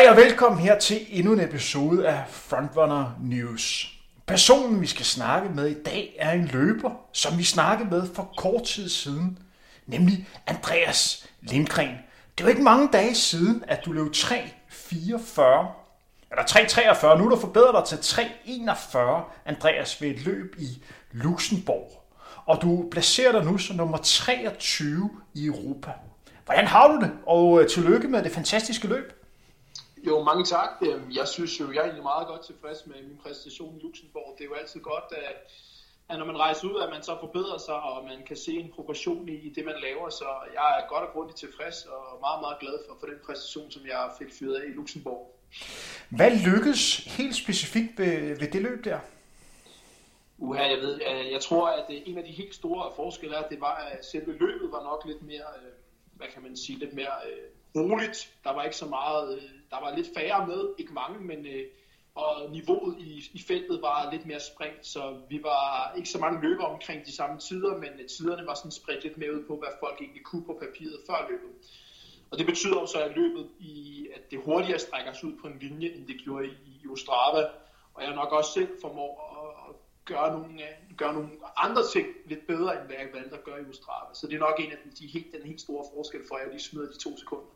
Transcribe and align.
Goddag 0.00 0.12
og 0.12 0.16
velkommen 0.16 0.60
her 0.60 0.78
til 0.78 1.06
endnu 1.10 1.32
en 1.32 1.40
episode 1.40 2.08
af 2.08 2.24
Frontrunner 2.28 3.18
News. 3.22 3.94
Personen, 4.26 4.80
vi 4.80 4.86
skal 4.86 5.04
snakke 5.04 5.48
med 5.48 5.66
i 5.66 5.82
dag, 5.82 6.16
er 6.18 6.32
en 6.32 6.44
løber, 6.44 6.90
som 7.12 7.38
vi 7.38 7.44
snakkede 7.44 7.90
med 7.90 8.14
for 8.14 8.32
kort 8.36 8.64
tid 8.64 8.88
siden, 8.88 9.38
nemlig 9.86 10.28
Andreas 10.46 11.26
Lindgren. 11.40 11.94
Det 12.38 12.44
var 12.44 12.50
ikke 12.50 12.62
mange 12.62 12.88
dage 12.92 13.14
siden, 13.14 13.64
at 13.68 13.84
du 13.84 13.92
løb 13.92 14.12
3.44, 14.12 14.36
eller 16.30 16.44
3.43, 16.50 17.18
nu 17.18 17.24
er 17.24 17.28
du 17.28 17.36
forbedret 17.40 17.88
dig 17.90 17.98
til 17.98 18.20
3.41, 18.20 18.98
Andreas, 19.46 20.02
ved 20.02 20.08
et 20.08 20.24
løb 20.24 20.56
i 20.58 20.82
Luxembourg. 21.12 22.02
Og 22.46 22.62
du 22.62 22.88
placerer 22.90 23.32
dig 23.32 23.44
nu 23.44 23.58
som 23.58 23.76
nummer 23.76 23.98
23 23.98 25.10
i 25.34 25.46
Europa. 25.46 25.90
Hvordan 26.44 26.66
har 26.66 26.88
du 26.88 27.00
det? 27.00 27.10
Og 27.26 27.62
øh, 27.62 27.68
tillykke 27.68 28.08
med 28.08 28.22
det 28.22 28.32
fantastiske 28.32 28.88
løb. 28.88 29.19
Jo, 30.06 30.22
mange 30.22 30.44
tak. 30.44 30.70
Øhm, 30.86 31.10
jeg 31.10 31.28
synes 31.28 31.60
jo, 31.60 31.72
jeg 31.72 31.78
er 31.78 31.82
egentlig 31.82 32.02
meget 32.02 32.26
godt 32.26 32.42
tilfreds 32.46 32.86
med 32.86 33.02
min 33.02 33.18
præstation 33.22 33.76
i 33.76 33.82
Luxembourg. 33.82 34.34
Det 34.38 34.44
er 34.44 34.48
jo 34.48 34.54
altid 34.54 34.80
godt, 34.80 35.04
at, 35.12 35.36
at 36.08 36.18
når 36.18 36.26
man 36.26 36.38
rejser 36.38 36.68
ud, 36.68 36.80
at 36.82 36.90
man 36.90 37.02
så 37.02 37.16
forbedrer 37.20 37.58
sig, 37.58 37.74
og 37.74 38.04
man 38.04 38.22
kan 38.26 38.36
se 38.36 38.52
en 38.52 38.72
progression 38.74 39.28
i, 39.28 39.52
det, 39.54 39.64
man 39.64 39.74
laver. 39.82 40.10
Så 40.10 40.24
jeg 40.54 40.78
er 40.78 40.88
godt 40.88 41.04
og 41.04 41.12
grundigt 41.12 41.38
tilfreds, 41.38 41.84
og 41.84 42.20
meget, 42.20 42.40
meget 42.40 42.58
glad 42.60 42.78
for, 42.86 42.96
for 43.00 43.06
den 43.06 43.18
præstation, 43.26 43.70
som 43.70 43.82
jeg 43.86 44.10
fik 44.18 44.28
fyret 44.38 44.54
af 44.54 44.64
i 44.68 44.72
Luxembourg. 44.72 45.36
Hvad 46.08 46.30
lykkedes 46.30 46.96
helt 46.96 47.36
specifikt 47.36 47.98
ved, 47.98 48.38
ved 48.38 48.50
det 48.50 48.62
løb 48.62 48.84
der? 48.84 48.98
Uha, 50.38 50.62
jeg 50.62 50.78
ved, 50.78 51.00
jeg 51.30 51.40
tror, 51.40 51.68
at 51.68 51.84
en 51.88 52.18
af 52.18 52.24
de 52.24 52.32
helt 52.32 52.54
store 52.54 52.92
forskelle 52.96 53.36
er, 53.36 53.40
at 53.40 53.50
det 53.50 53.60
var, 53.60 53.74
at 53.74 54.04
selve 54.04 54.32
løbet 54.32 54.72
var 54.72 54.82
nok 54.82 55.02
lidt 55.06 55.22
mere, 55.22 55.48
øh, 55.62 55.72
hvad 56.12 56.26
kan 56.34 56.42
man 56.42 56.56
sige, 56.56 56.78
lidt 56.78 56.94
mere 56.94 57.16
øh, 57.30 57.82
roligt. 57.82 58.30
Der 58.44 58.52
var 58.54 58.62
ikke 58.64 58.76
så 58.76 58.86
meget, 58.86 59.38
øh, 59.38 59.59
der 59.70 59.80
var 59.80 59.96
lidt 59.96 60.08
færre 60.16 60.46
med, 60.46 60.74
ikke 60.78 60.92
mange, 60.92 61.20
men 61.20 61.46
øh, 61.46 61.64
og 62.14 62.50
niveauet 62.50 62.96
i, 62.98 63.30
i 63.32 63.42
feltet 63.48 63.82
var 63.82 64.10
lidt 64.12 64.26
mere 64.26 64.40
spredt, 64.40 64.86
så 64.86 65.20
vi 65.28 65.42
var 65.42 65.92
ikke 65.96 66.08
så 66.08 66.18
mange 66.18 66.42
løber 66.42 66.64
omkring 66.64 67.06
de 67.06 67.12
samme 67.12 67.38
tider, 67.38 67.76
men 67.76 67.92
øh, 68.00 68.08
tiderne 68.08 68.46
var 68.46 68.54
sådan 68.54 68.70
spredt 68.70 69.04
lidt 69.04 69.18
mere 69.18 69.34
ud 69.34 69.44
på, 69.46 69.56
hvad 69.56 69.68
folk 69.80 70.00
egentlig 70.00 70.24
kunne 70.24 70.44
på 70.44 70.58
papiret 70.62 71.00
før 71.06 71.26
løbet. 71.30 71.50
Og 72.30 72.38
det 72.38 72.46
betyder 72.46 72.86
så, 72.86 72.98
at 73.02 73.16
løbet 73.16 73.48
i, 73.58 74.08
at 74.16 74.30
det 74.30 74.40
hurtigere 74.44 74.78
strækker 74.78 75.12
sig 75.12 75.28
ud 75.28 75.36
på 75.42 75.46
en 75.46 75.58
linje, 75.58 75.88
end 75.88 76.06
det 76.06 76.20
gjorde 76.24 76.46
i, 76.46 76.80
i 76.82 76.88
Ostrava. 76.88 77.48
Og 77.94 78.02
jeg 78.02 78.14
nok 78.14 78.32
også 78.32 78.52
selv 78.52 78.68
formår 78.80 79.12
at, 79.68 79.74
gøre 80.04 80.32
nogle, 80.32 80.54
øh, 80.62 80.96
gøre 80.96 81.14
nogle 81.14 81.30
andre 81.56 81.82
ting 81.92 82.06
lidt 82.26 82.46
bedre, 82.46 82.78
end 82.78 82.86
hvad 82.86 82.96
jeg 82.96 83.08
valgte 83.12 83.36
at 83.36 83.44
gøre 83.44 83.60
i 83.62 83.64
Ostrava. 83.70 84.14
Så 84.14 84.26
det 84.26 84.34
er 84.34 84.38
nok 84.38 84.60
en 84.60 84.72
af 84.72 84.78
de, 84.98 85.06
helt, 85.06 85.32
den 85.32 85.42
helt 85.42 85.60
store 85.60 85.84
forskel 85.94 86.20
for, 86.28 86.34
at 86.34 86.42
jeg 86.42 86.50
lige 86.50 86.62
smider 86.62 86.92
de 86.92 86.98
to 86.98 87.16
sekunder. 87.18 87.50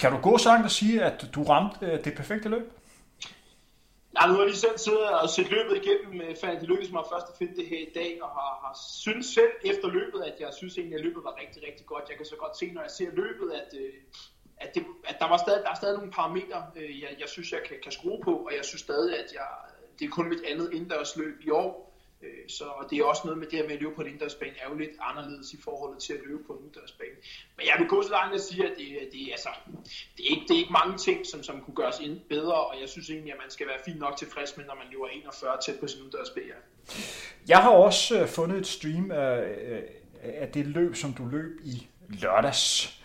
Kan 0.00 0.12
du 0.12 0.18
gå 0.28 0.38
så 0.38 0.48
langt 0.48 0.64
og 0.64 0.70
sige, 0.70 1.02
at 1.02 1.30
du 1.34 1.42
ramte 1.42 1.86
øh, 1.86 2.04
det 2.04 2.14
perfekte 2.16 2.48
løb? 2.48 2.66
Nej, 4.14 4.26
nu 4.26 4.32
har 4.32 4.40
jeg 4.40 4.50
lige 4.50 4.64
selv 4.66 4.78
siddet 4.78 5.08
og 5.22 5.28
set 5.30 5.50
løbet 5.50 5.74
igennem, 5.82 6.20
øh, 6.20 6.36
fandt 6.40 6.60
det 6.60 6.68
lykkedes 6.68 6.92
mig 6.92 7.04
først 7.12 7.26
at 7.32 7.36
finde 7.38 7.56
det 7.56 7.66
her 7.66 7.78
i 7.88 7.92
dag, 7.94 8.22
og 8.22 8.28
har, 8.28 8.50
har 8.64 8.74
synes 9.04 9.26
selv 9.26 9.52
efter 9.64 9.88
løbet, 9.88 10.20
at 10.28 10.36
jeg 10.40 10.50
synes 10.58 10.78
egentlig, 10.78 10.98
at 10.98 11.04
løbet 11.04 11.24
var 11.24 11.34
rigtig, 11.42 11.62
rigtig 11.68 11.86
godt. 11.86 12.04
Jeg 12.08 12.16
kan 12.16 12.26
så 12.26 12.36
godt 12.36 12.56
se, 12.56 12.66
når 12.72 12.82
jeg 12.82 12.90
ser 12.90 13.10
løbet, 13.22 13.48
at, 13.60 13.70
øh, 13.82 13.94
at, 14.64 14.74
det, 14.74 14.82
at 15.10 15.16
der, 15.20 15.28
var 15.28 15.36
stadig, 15.44 15.62
der 15.64 15.70
er 15.70 15.80
stadig 15.82 15.96
nogle 15.96 16.12
parametre, 16.12 16.60
jeg, 16.76 17.10
jeg 17.22 17.28
synes, 17.28 17.52
jeg 17.52 17.62
kan, 17.68 17.76
kan 17.82 17.92
skrue 17.92 18.20
på, 18.24 18.34
og 18.46 18.52
jeg 18.56 18.64
synes 18.64 18.82
stadig, 18.88 19.18
at 19.22 19.28
jeg, 19.38 19.48
det 19.98 20.04
er 20.06 20.10
kun 20.10 20.28
mit 20.28 20.42
andet 20.50 20.68
indendørsløb 20.72 21.36
i 21.46 21.50
år, 21.50 21.89
Øh, 22.22 22.48
så 22.48 22.64
det 22.90 22.98
er 22.98 23.04
også 23.04 23.22
noget 23.24 23.38
med 23.38 23.46
det 23.46 23.58
her 23.58 23.66
med 23.66 23.74
at 23.74 23.82
løbe 23.82 23.94
på 23.94 24.00
en 24.00 24.06
indendørsbane, 24.06 24.54
er 24.62 24.68
jo 24.68 24.74
lidt 24.74 24.90
anderledes 25.00 25.52
i 25.52 25.60
forhold 25.62 25.96
til 25.96 26.12
at 26.12 26.20
løbe 26.26 26.44
på 26.46 26.52
en 26.52 26.58
udendørsbane. 26.58 27.16
Men 27.56 27.66
jeg 27.66 27.74
vil 27.78 27.88
gå 27.88 28.02
så 28.02 28.10
langt 28.10 28.34
at 28.34 28.40
sige, 28.40 28.64
at 28.64 28.72
det, 28.78 28.86
det, 29.12 29.28
altså, 29.30 29.48
det, 30.16 30.26
er 30.26 30.30
ikke, 30.30 30.42
det 30.48 30.54
er 30.54 30.58
ikke 30.58 30.72
mange 30.72 30.98
ting, 30.98 31.26
som, 31.26 31.42
som 31.42 31.60
kunne 31.60 31.74
gøres 31.74 32.00
ind 32.00 32.20
bedre, 32.20 32.54
og 32.54 32.80
jeg 32.80 32.88
synes 32.88 33.10
egentlig, 33.10 33.32
at 33.32 33.38
man 33.44 33.50
skal 33.50 33.66
være 33.66 33.78
fint 33.84 33.98
nok 33.98 34.16
tilfreds 34.16 34.56
med, 34.56 34.64
når 34.64 34.74
man 34.74 34.86
løber 34.90 35.06
41 35.06 35.58
tæt 35.66 35.80
på 35.80 35.86
sin 35.86 36.00
udendørsbane. 36.00 36.54
Jeg 37.48 37.58
har 37.58 37.70
også 37.70 38.20
øh, 38.20 38.28
fundet 38.28 38.58
et 38.58 38.66
stream 38.66 39.10
af, 39.10 39.38
øh, 39.68 39.82
af 40.22 40.48
det 40.48 40.66
løb, 40.66 40.94
som 40.96 41.12
du 41.12 41.26
løb 41.26 41.60
i 41.64 41.86
lørdags. 42.08 42.99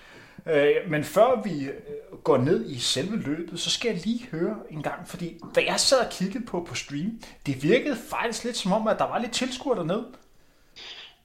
Øh, 0.48 0.76
men 0.90 1.04
før 1.04 1.42
vi 1.44 1.66
øh, 1.66 2.18
går 2.24 2.38
ned 2.38 2.70
i 2.70 2.80
selve 2.80 3.16
løbet, 3.18 3.60
så 3.60 3.70
skal 3.70 3.92
jeg 3.92 4.06
lige 4.06 4.28
høre 4.32 4.56
en 4.70 4.84
gang, 4.84 5.08
fordi 5.08 5.40
da 5.56 5.64
jeg 5.66 5.80
sad 5.80 6.00
og 6.06 6.12
kiggede 6.12 6.46
på, 6.46 6.64
på 6.70 6.76
stream, 6.76 7.22
det 7.46 7.64
virkede 7.64 7.96
faktisk 7.96 8.44
lidt 8.44 8.58
som 8.58 8.72
om, 8.72 8.88
at 8.88 9.00
der 9.00 9.08
var 9.08 9.18
lidt 9.18 9.34
tilskuer 9.34 9.76
dernede. 9.76 10.06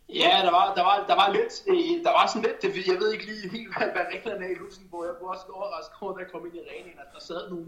Ja, 0.09 0.41
der 0.47 0.51
var, 0.51 0.75
der 0.75 0.83
var, 0.83 1.05
der 1.09 1.15
var 1.15 1.33
lidt, 1.33 1.53
øh, 1.69 2.05
der 2.07 2.13
var 2.19 2.27
sådan 2.27 2.43
lidt, 2.43 2.63
det, 2.63 2.87
jeg 2.87 2.99
ved 3.01 3.13
ikke 3.13 3.27
lige 3.27 3.49
helt, 3.57 3.77
hvad, 3.77 3.87
hvad 3.95 4.05
reglerne 4.15 4.45
er 4.47 4.51
i 4.51 4.55
Luxembourg. 4.55 5.05
Jeg 5.05 5.15
var 5.21 5.29
også 5.35 5.47
overrasket 5.53 5.97
over, 6.01 6.13
da 6.15 6.21
jeg 6.25 6.31
kom 6.33 6.47
ind 6.47 6.55
i 6.55 6.59
arenaen, 6.59 6.99
at 7.05 7.11
der 7.15 7.21
sad 7.21 7.51
nogle, 7.51 7.67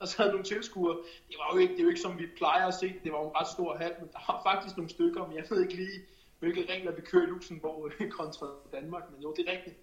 der 0.00 0.06
sad 0.06 0.26
nogle 0.34 0.44
tilskuere. 0.44 0.96
Det 1.28 1.36
var 1.40 1.48
jo 1.54 1.58
ikke, 1.58 1.72
det 1.72 1.80
er 1.80 1.84
jo 1.84 1.88
ikke 1.88 2.00
som 2.00 2.18
vi 2.18 2.26
plejer 2.36 2.66
at 2.66 2.74
se, 2.74 2.94
det 3.04 3.12
var 3.12 3.20
en 3.28 3.36
ret 3.40 3.48
stor 3.56 3.76
hal, 3.76 3.92
men 4.00 4.08
der 4.14 4.20
var 4.28 4.40
faktisk 4.50 4.76
nogle 4.76 4.90
stykker, 4.90 5.26
men 5.26 5.36
jeg 5.36 5.44
ved 5.50 5.62
ikke 5.62 5.74
lige, 5.74 5.98
hvilke 6.38 6.72
regler 6.72 6.92
vi 6.92 7.02
kører 7.10 7.26
i 7.26 7.30
Luxembourg 7.30 7.90
øh, 8.00 8.10
kontra 8.10 8.46
Danmark, 8.72 9.04
men 9.12 9.22
jo, 9.22 9.34
det 9.36 9.48
er 9.48 9.52
rigtigt. 9.52 9.76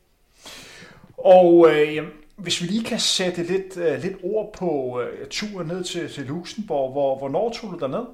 Og 1.18 1.70
øh, 1.70 2.08
hvis 2.36 2.62
vi 2.62 2.68
lige 2.68 2.84
kan 2.84 3.00
sætte 3.00 3.44
lidt, 3.44 3.78
øh, 3.78 4.02
lidt 4.02 4.18
ord 4.24 4.54
på 4.54 5.02
øh, 5.02 5.28
turen 5.30 5.68
ned 5.68 5.84
til, 5.84 6.14
til 6.14 6.26
Luxembourg, 6.26 6.92
hvor, 6.92 7.18
hvornår 7.18 7.52
tog 7.52 7.72
du 7.72 7.80
derned? 7.80 8.06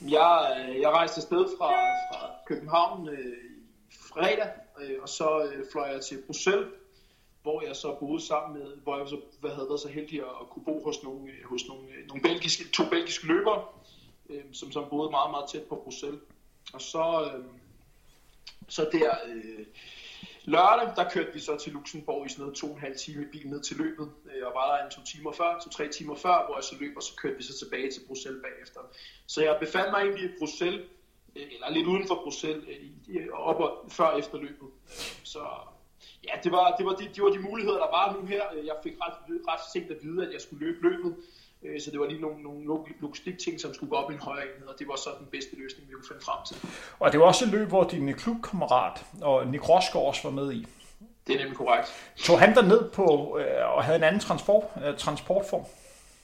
Jeg, 0.00 0.64
øh, 0.68 0.80
jeg 0.80 0.90
rejste 0.90 1.18
afsted 1.18 1.44
fra, 1.58 1.70
fra 2.12 2.30
København 2.46 3.08
øh, 3.08 3.36
fredag, 4.12 4.48
øh, 4.80 4.96
og 5.02 5.08
så 5.08 5.50
øh, 5.52 5.64
fløj 5.72 5.88
jeg 5.88 6.00
til 6.00 6.22
Bruxelles, 6.26 6.68
hvor 7.42 7.66
jeg 7.66 7.76
så 7.76 7.96
boede 8.00 8.26
sammen 8.26 8.58
med, 8.58 8.76
hvor 8.82 8.98
jeg 8.98 9.08
så 9.08 9.20
hvad 9.40 9.50
havde 9.50 9.68
været 9.68 9.80
så 9.80 9.88
heldig 9.88 10.20
at, 10.20 10.26
at 10.40 10.48
kunne 10.50 10.64
bo 10.64 10.84
hos 10.84 11.02
nogle, 11.02 11.32
øh, 11.32 11.44
hos 11.44 11.68
nogle, 11.68 11.82
øh, 11.88 12.08
nogle 12.08 12.22
belgiske, 12.22 12.64
to 12.72 12.84
belgiske 12.90 13.26
løbere, 13.26 13.64
øh, 14.30 14.42
som 14.52 14.72
så 14.72 14.84
boede 14.90 15.10
meget, 15.10 15.30
meget 15.30 15.50
tæt 15.52 15.62
på 15.62 15.80
Bruxelles. 15.84 16.20
Og 16.72 16.80
så, 16.80 17.30
øh, 17.34 17.44
så 18.68 18.88
der... 18.92 19.10
Øh, 19.26 19.66
Lørdag, 20.46 20.96
der 20.96 21.10
kørte 21.10 21.32
vi 21.32 21.40
så 21.40 21.56
til 21.56 21.72
Luxembourg 21.72 22.26
i 22.26 22.28
sådan 22.28 22.42
noget 22.42 22.56
to 22.56 22.66
og 22.66 22.72
en 22.72 22.80
halv 22.80 22.96
time 22.96 23.22
i 23.22 23.26
bil 23.32 23.48
ned 23.48 23.62
til 23.62 23.76
løbet, 23.76 24.10
øh, 24.30 24.46
og 24.46 24.52
var 24.54 24.76
der 24.76 24.84
en 24.84 24.90
to 24.90 25.00
timer 25.04 25.32
før, 25.32 25.58
to-tre 25.58 25.88
timer 25.88 26.14
før, 26.14 26.46
hvor 26.46 26.56
jeg 26.56 26.64
så 26.64 26.76
løb, 26.80 26.96
og 26.96 27.02
så 27.02 27.16
kørte 27.16 27.36
vi 27.36 27.42
så 27.42 27.58
tilbage 27.58 27.90
til 27.90 28.00
Bruxelles 28.06 28.42
bagefter. 28.42 28.80
Så 29.26 29.42
jeg 29.42 29.56
befandt 29.60 29.90
mig 29.90 30.00
egentlig 30.00 30.24
i 30.24 30.38
Bruxelles, 30.38 30.80
øh, 31.36 31.42
eller 31.54 31.70
lidt 31.70 31.86
uden 31.86 32.06
for 32.06 32.14
Bruxelles, 32.14 32.64
øh, 33.08 33.28
op 33.32 33.60
og 33.60 33.84
før 33.88 34.16
efter 34.16 34.38
løbet. 34.38 34.68
Så 35.22 35.42
ja, 36.28 36.34
det 36.44 36.52
var, 36.52 36.76
det 36.76 36.86
var, 36.86 36.94
de, 36.94 37.04
det 37.14 37.22
var 37.22 37.30
de 37.30 37.38
muligheder, 37.38 37.78
der 37.78 37.90
var 37.98 38.16
nu 38.16 38.26
her. 38.26 38.44
Jeg 38.64 38.76
fik 38.82 38.94
ret, 39.00 39.16
ret 39.48 39.60
sent 39.72 39.90
at 39.90 39.98
vide, 40.02 40.26
at 40.26 40.32
jeg 40.32 40.40
skulle 40.40 40.66
løbe 40.66 40.88
løbet, 40.88 41.16
Øh, 41.64 41.80
så 41.80 41.90
det 41.90 42.00
var 42.00 42.06
lige 42.06 42.20
nogle, 42.20 42.42
nogle 42.42 42.84
logistikting, 43.00 43.60
som 43.60 43.74
skulle 43.74 43.90
gå 43.90 43.96
op 43.96 44.10
i 44.10 44.14
en 44.14 44.20
højere 44.20 44.44
enhed, 44.54 44.68
og 44.68 44.74
det 44.78 44.88
var 44.88 44.96
så 44.96 45.10
den 45.18 45.26
bedste 45.26 45.56
løsning, 45.56 45.88
vi 45.88 45.94
kunne 45.94 46.08
finde 46.08 46.24
frem 46.24 46.40
til. 46.46 46.56
Og 46.98 47.12
det 47.12 47.20
var 47.20 47.26
også 47.26 47.44
et 47.44 47.50
løb, 47.50 47.68
hvor 47.68 47.84
din 47.84 48.14
klubkammerat 48.14 49.04
og 49.22 49.46
Nick 49.46 49.68
Rosgaard 49.68 50.06
også 50.06 50.22
var 50.24 50.30
med 50.30 50.52
i. 50.52 50.66
Det 51.26 51.34
er 51.34 51.38
nemlig 51.38 51.56
korrekt. 51.56 52.12
Tog 52.16 52.40
han 52.40 52.54
der 52.54 52.62
ned 52.62 52.90
på 52.90 53.38
øh, 53.38 53.76
og 53.76 53.84
havde 53.84 53.96
en 53.96 54.04
anden 54.04 54.20
transport, 54.20 54.64
øh, 54.84 54.96
transportform? 54.96 55.64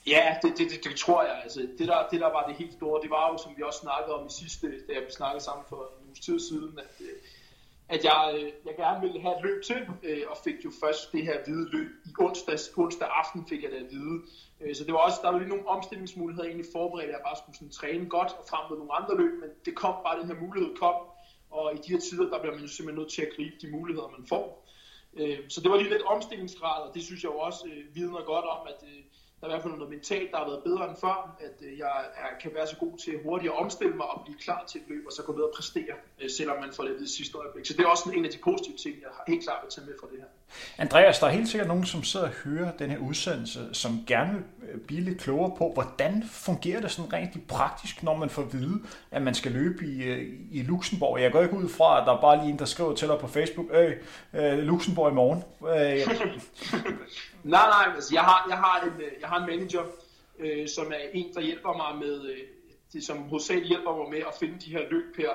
Ja, 0.07 0.37
det, 0.41 0.53
det, 0.57 0.71
det, 0.71 0.83
det 0.83 0.95
tror 0.95 1.23
jeg. 1.23 1.39
Altså, 1.43 1.59
det, 1.77 1.87
der, 1.87 2.07
det 2.11 2.19
der 2.21 2.31
var 2.31 2.43
det 2.47 2.55
helt 2.55 2.73
store, 2.73 3.01
det 3.01 3.09
var 3.09 3.31
jo, 3.31 3.37
som 3.37 3.51
vi 3.57 3.63
også 3.63 3.79
snakkede 3.79 4.15
om 4.15 4.27
i 4.27 4.31
sidste, 4.41 4.67
da 4.67 4.93
vi 5.07 5.11
snakkede 5.11 5.43
sammen 5.43 5.65
for 5.69 5.75
en 5.75 6.07
uges 6.07 6.19
tid 6.19 6.39
siden, 6.39 6.79
at, 6.79 7.05
at 7.89 8.03
jeg, 8.03 8.51
jeg 8.65 8.75
gerne 8.77 9.01
ville 9.01 9.21
have 9.21 9.35
et 9.37 9.43
løb 9.43 9.63
til, 9.63 9.79
og 10.29 10.37
fik 10.43 10.65
jo 10.65 10.71
først 10.83 11.11
det 11.11 11.23
her 11.23 11.37
hvide 11.45 11.69
løb 11.71 11.89
i 12.05 12.09
onsdags, 12.19 12.71
onsdag 12.77 13.07
aften 13.21 13.45
fik 13.49 13.63
jeg 13.63 13.71
det 13.71 13.77
at 13.77 13.91
vide, 13.91 14.21
Øh, 14.21 14.50
Øh, 14.61 14.75
så 14.75 14.83
det 14.83 14.93
var 14.93 14.99
også, 14.99 15.19
der 15.23 15.31
var 15.31 15.39
lige 15.39 15.49
nogle 15.49 15.67
omstillingsmuligheder 15.67 16.47
egentlig 16.47 16.67
forberedt, 16.71 17.09
at 17.09 17.15
jeg 17.15 17.21
bare 17.27 17.37
skulle 17.41 17.55
sådan 17.57 17.77
træne 17.79 18.09
godt 18.09 18.31
og 18.39 18.43
frem 18.49 18.63
mod 18.69 18.77
nogle 18.77 18.93
andre 18.99 19.13
løb, 19.21 19.33
men 19.43 19.49
det 19.65 19.75
kom 19.75 19.95
bare, 20.05 20.19
den 20.19 20.27
her 20.31 20.39
mulighed 20.45 20.75
kom, 20.75 20.95
og 21.51 21.73
i 21.75 21.77
de 21.77 21.91
her 21.93 21.99
tider, 21.99 22.29
der 22.29 22.39
bliver 22.39 22.55
man 22.55 22.63
jo 22.63 22.67
simpelthen 22.67 22.99
nødt 23.01 23.11
til 23.15 23.21
at 23.21 23.33
gribe 23.35 23.55
de 23.61 23.71
muligheder, 23.77 24.07
man 24.17 24.25
får. 24.33 24.45
Øh, 25.19 25.39
så 25.49 25.61
det 25.61 25.71
var 25.71 25.77
lige 25.77 25.89
lidt 25.89 26.09
omstillingsgrad, 26.13 26.79
og 26.87 26.93
det 26.95 27.03
synes 27.03 27.23
jeg 27.23 27.31
jo 27.31 27.37
også 27.37 27.63
øh, 27.71 27.95
vidner 27.95 28.21
godt 28.33 28.45
om, 28.45 28.61
at 28.71 28.79
der 29.41 29.47
er 29.47 29.51
i 29.51 29.53
hvert 29.53 29.63
fald 29.63 29.73
noget 29.73 29.95
mentalt, 29.97 30.31
der 30.31 30.37
har 30.37 30.47
været 30.51 30.63
bedre 30.63 30.89
end 30.89 30.97
før, 31.05 31.17
at 31.39 31.55
jeg 31.77 31.93
kan 32.41 32.51
være 32.53 32.67
så 32.67 32.77
god 32.77 32.97
til 32.97 33.13
hurtigt 33.23 33.51
at 33.51 33.57
omstille 33.63 33.95
mig 33.95 34.07
og 34.13 34.21
blive 34.25 34.37
klar 34.37 34.65
til 34.65 34.81
et 34.81 34.87
løb, 34.87 35.03
og 35.05 35.11
så 35.11 35.23
gå 35.23 35.31
ned 35.33 35.41
og 35.41 35.53
præstere, 35.55 35.95
selvom 36.37 36.57
man 36.63 36.71
får 36.73 36.83
det 36.83 37.01
i 37.01 37.07
sidste 37.17 37.37
øjeblik. 37.37 37.65
Så 37.65 37.73
det 37.73 37.83
er 37.83 37.87
også 37.87 38.11
en 38.11 38.25
af 38.25 38.31
de 38.31 38.37
positive 38.43 38.77
ting, 38.77 39.01
jeg 39.01 39.09
har 39.15 39.23
helt 39.27 39.43
klart 39.43 39.59
vil 39.63 39.71
tage 39.71 39.87
med 39.87 39.95
fra 39.99 40.07
det 40.11 40.19
her. 40.19 40.31
Andreas, 40.77 41.19
der 41.19 41.27
er 41.27 41.31
helt 41.31 41.49
sikkert 41.49 41.67
nogen, 41.67 41.85
som 41.85 42.03
sidder 42.03 42.25
og 42.25 42.31
hører 42.31 42.71
den 42.71 42.89
her 42.89 42.97
udsendelse, 42.97 43.69
som 43.73 43.99
gerne 44.07 44.33
vil 44.33 44.79
blive 44.87 45.01
lidt 45.01 45.21
klogere 45.21 45.55
på, 45.57 45.71
hvordan 45.73 46.23
fungerer 46.31 46.81
det 46.81 46.91
sådan 46.91 47.13
rent 47.13 47.47
praktisk, 47.47 48.03
når 48.03 48.17
man 48.17 48.29
får 48.29 48.41
at 48.41 48.53
vide, 48.53 48.79
at 49.11 49.21
man 49.21 49.35
skal 49.35 49.51
løbe 49.51 49.85
i, 49.85 50.03
øh, 50.03 50.33
i 50.51 50.61
Luxembourg. 50.61 51.21
Jeg 51.21 51.31
går 51.31 51.41
ikke 51.41 51.55
ud 51.55 51.69
fra, 51.69 52.01
at 52.01 52.07
der 52.07 52.13
er 52.13 52.21
bare 52.21 52.37
lige 52.37 52.49
en, 52.49 52.59
der 52.59 52.65
skriver 52.65 52.95
til 52.95 53.07
dig 53.07 53.17
på 53.19 53.27
Facebook, 53.27 53.65
øh, 53.73 53.93
øh 54.33 54.57
Luxembourg 54.57 55.11
i 55.11 55.15
morgen. 55.15 55.43
Øh, 55.61 56.07
Nej, 57.43 57.65
nej, 57.69 57.95
altså 57.95 58.09
jeg 58.13 58.21
har, 58.21 58.45
jeg 58.49 58.57
har, 58.57 58.81
en, 58.83 59.01
øh, 59.01 59.11
jeg 59.21 59.29
har 59.29 59.39
en 59.39 59.45
manager, 59.45 59.83
øh, 60.39 60.67
som 60.67 60.91
er 60.91 61.09
en, 61.13 61.33
der 61.33 61.41
hjælper 61.41 61.73
mig 61.77 62.07
med, 62.07 62.25
øh, 62.25 62.37
det, 62.93 63.03
som 63.03 63.17
hovedsageligt 63.17 63.67
hjælper 63.67 63.95
mig 63.97 64.09
med 64.09 64.19
at 64.19 64.33
finde 64.39 64.59
de 64.65 64.71
her 64.71 64.81
løb 64.91 65.17
her. 65.17 65.29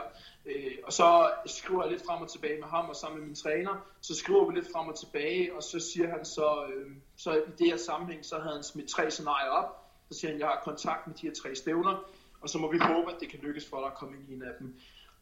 Øh, 0.47 0.73
og 0.85 0.93
så 0.93 1.31
skriver 1.47 1.83
jeg 1.83 1.93
lidt 1.93 2.07
frem 2.07 2.23
og 2.23 2.31
tilbage 2.31 2.61
med 2.61 2.69
ham 2.69 2.89
og 2.89 2.97
sammen 2.97 3.19
med 3.19 3.27
min 3.27 3.37
træner. 3.37 3.87
Så 4.01 4.15
skriver 4.15 4.47
vi 4.47 4.55
lidt 4.55 4.73
frem 4.73 4.89
og 4.89 4.99
tilbage, 4.99 5.57
og 5.57 5.63
så 5.63 5.81
siger 5.81 6.09
han 6.11 6.25
så, 6.25 6.67
øh, 6.75 6.91
så 7.17 7.35
i 7.35 7.51
det 7.59 7.67
her 7.67 7.77
sammenhæng, 7.77 8.25
så 8.25 8.39
havde 8.39 8.55
han 8.55 8.63
smidt 8.63 8.89
tre 8.89 9.11
scenarier 9.11 9.51
op. 9.51 9.71
Så 10.11 10.19
siger 10.19 10.31
han, 10.31 10.41
jeg 10.41 10.49
har 10.49 10.61
kontakt 10.65 11.07
med 11.07 11.15
de 11.15 11.27
her 11.27 11.35
tre 11.35 11.55
stævner, 11.55 12.11
og 12.41 12.49
så 12.49 12.59
må 12.59 12.73
vi 12.73 12.79
håbe, 12.79 13.13
at 13.13 13.21
det 13.21 13.29
kan 13.29 13.41
lykkes 13.43 13.69
for 13.69 13.79
dig 13.81 13.87
at 13.87 13.95
komme 13.95 14.17
ind 14.17 14.29
i 14.29 14.35
en 14.35 14.43
af 14.43 14.55
dem. 14.61 14.75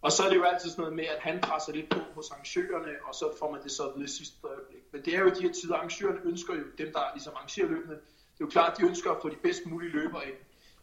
Og 0.02 0.12
så 0.12 0.22
er 0.22 0.28
det 0.28 0.36
jo 0.36 0.44
altid 0.44 0.70
sådan 0.70 0.82
noget 0.82 0.96
med, 0.96 1.04
at 1.04 1.20
han 1.20 1.40
presser 1.40 1.72
lidt 1.72 1.88
på 1.90 1.98
hos 2.14 2.30
arrangørerne, 2.30 2.92
og 3.08 3.14
så 3.14 3.36
får 3.38 3.50
man 3.52 3.62
det 3.62 3.70
så 3.70 3.92
ved 3.96 4.08
sidste 4.08 4.36
øjeblik. 4.44 4.82
Men 4.92 5.04
det 5.04 5.14
er 5.16 5.20
jo 5.20 5.28
de 5.28 5.42
her 5.42 5.52
tider, 5.52 5.74
arrangørerne 5.74 6.20
ønsker 6.24 6.54
jo, 6.54 6.64
dem 6.78 6.92
der 6.92 7.02
ligesom 7.14 7.32
arrangerer 7.36 7.68
løbende, 7.68 7.94
det 8.34 8.40
er 8.40 8.44
jo 8.44 8.46
klart, 8.46 8.72
at 8.72 8.78
de 8.78 8.84
ønsker 8.86 9.10
at 9.10 9.22
få 9.22 9.28
de 9.28 9.36
bedst 9.36 9.66
mulige 9.66 9.90
løbere 9.90 10.26
ind. 10.28 10.36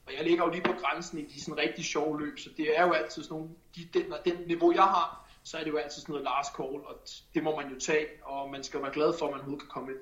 Og 0.07 0.13
jeg 0.18 0.24
ligger 0.24 0.45
jo 0.45 0.51
lige 0.51 0.63
på 0.63 0.74
grænsen 0.81 1.19
i 1.19 1.25
de 1.25 1.42
sådan 1.44 1.57
rigtig 1.57 1.86
sjove 1.86 2.19
løb, 2.19 2.39
så 2.39 2.50
det 2.57 2.77
er 2.77 2.86
jo 2.86 2.92
altid 2.92 3.24
sådan 3.24 3.38
nogle, 3.38 3.50
de, 3.75 3.81
den, 3.94 4.03
når 4.09 4.18
den 4.25 4.36
niveau 4.48 4.74
jeg 4.74 4.83
har, 4.83 5.31
så 5.44 5.57
er 5.57 5.63
det 5.63 5.71
jo 5.71 5.77
altid 5.77 6.01
sådan 6.01 6.13
noget 6.13 6.27
last 6.38 6.56
call, 6.57 6.75
og 6.89 6.95
det 7.33 7.44
må 7.44 7.56
man 7.56 7.69
jo 7.74 7.80
tage, 7.80 8.06
og 8.24 8.50
man 8.50 8.63
skal 8.63 8.81
være 8.81 8.94
glad 8.94 9.13
for, 9.19 9.25
at 9.25 9.31
man 9.31 9.39
overhovedet 9.39 9.62
kan 9.62 9.69
komme 9.69 9.92
ind. 9.92 10.00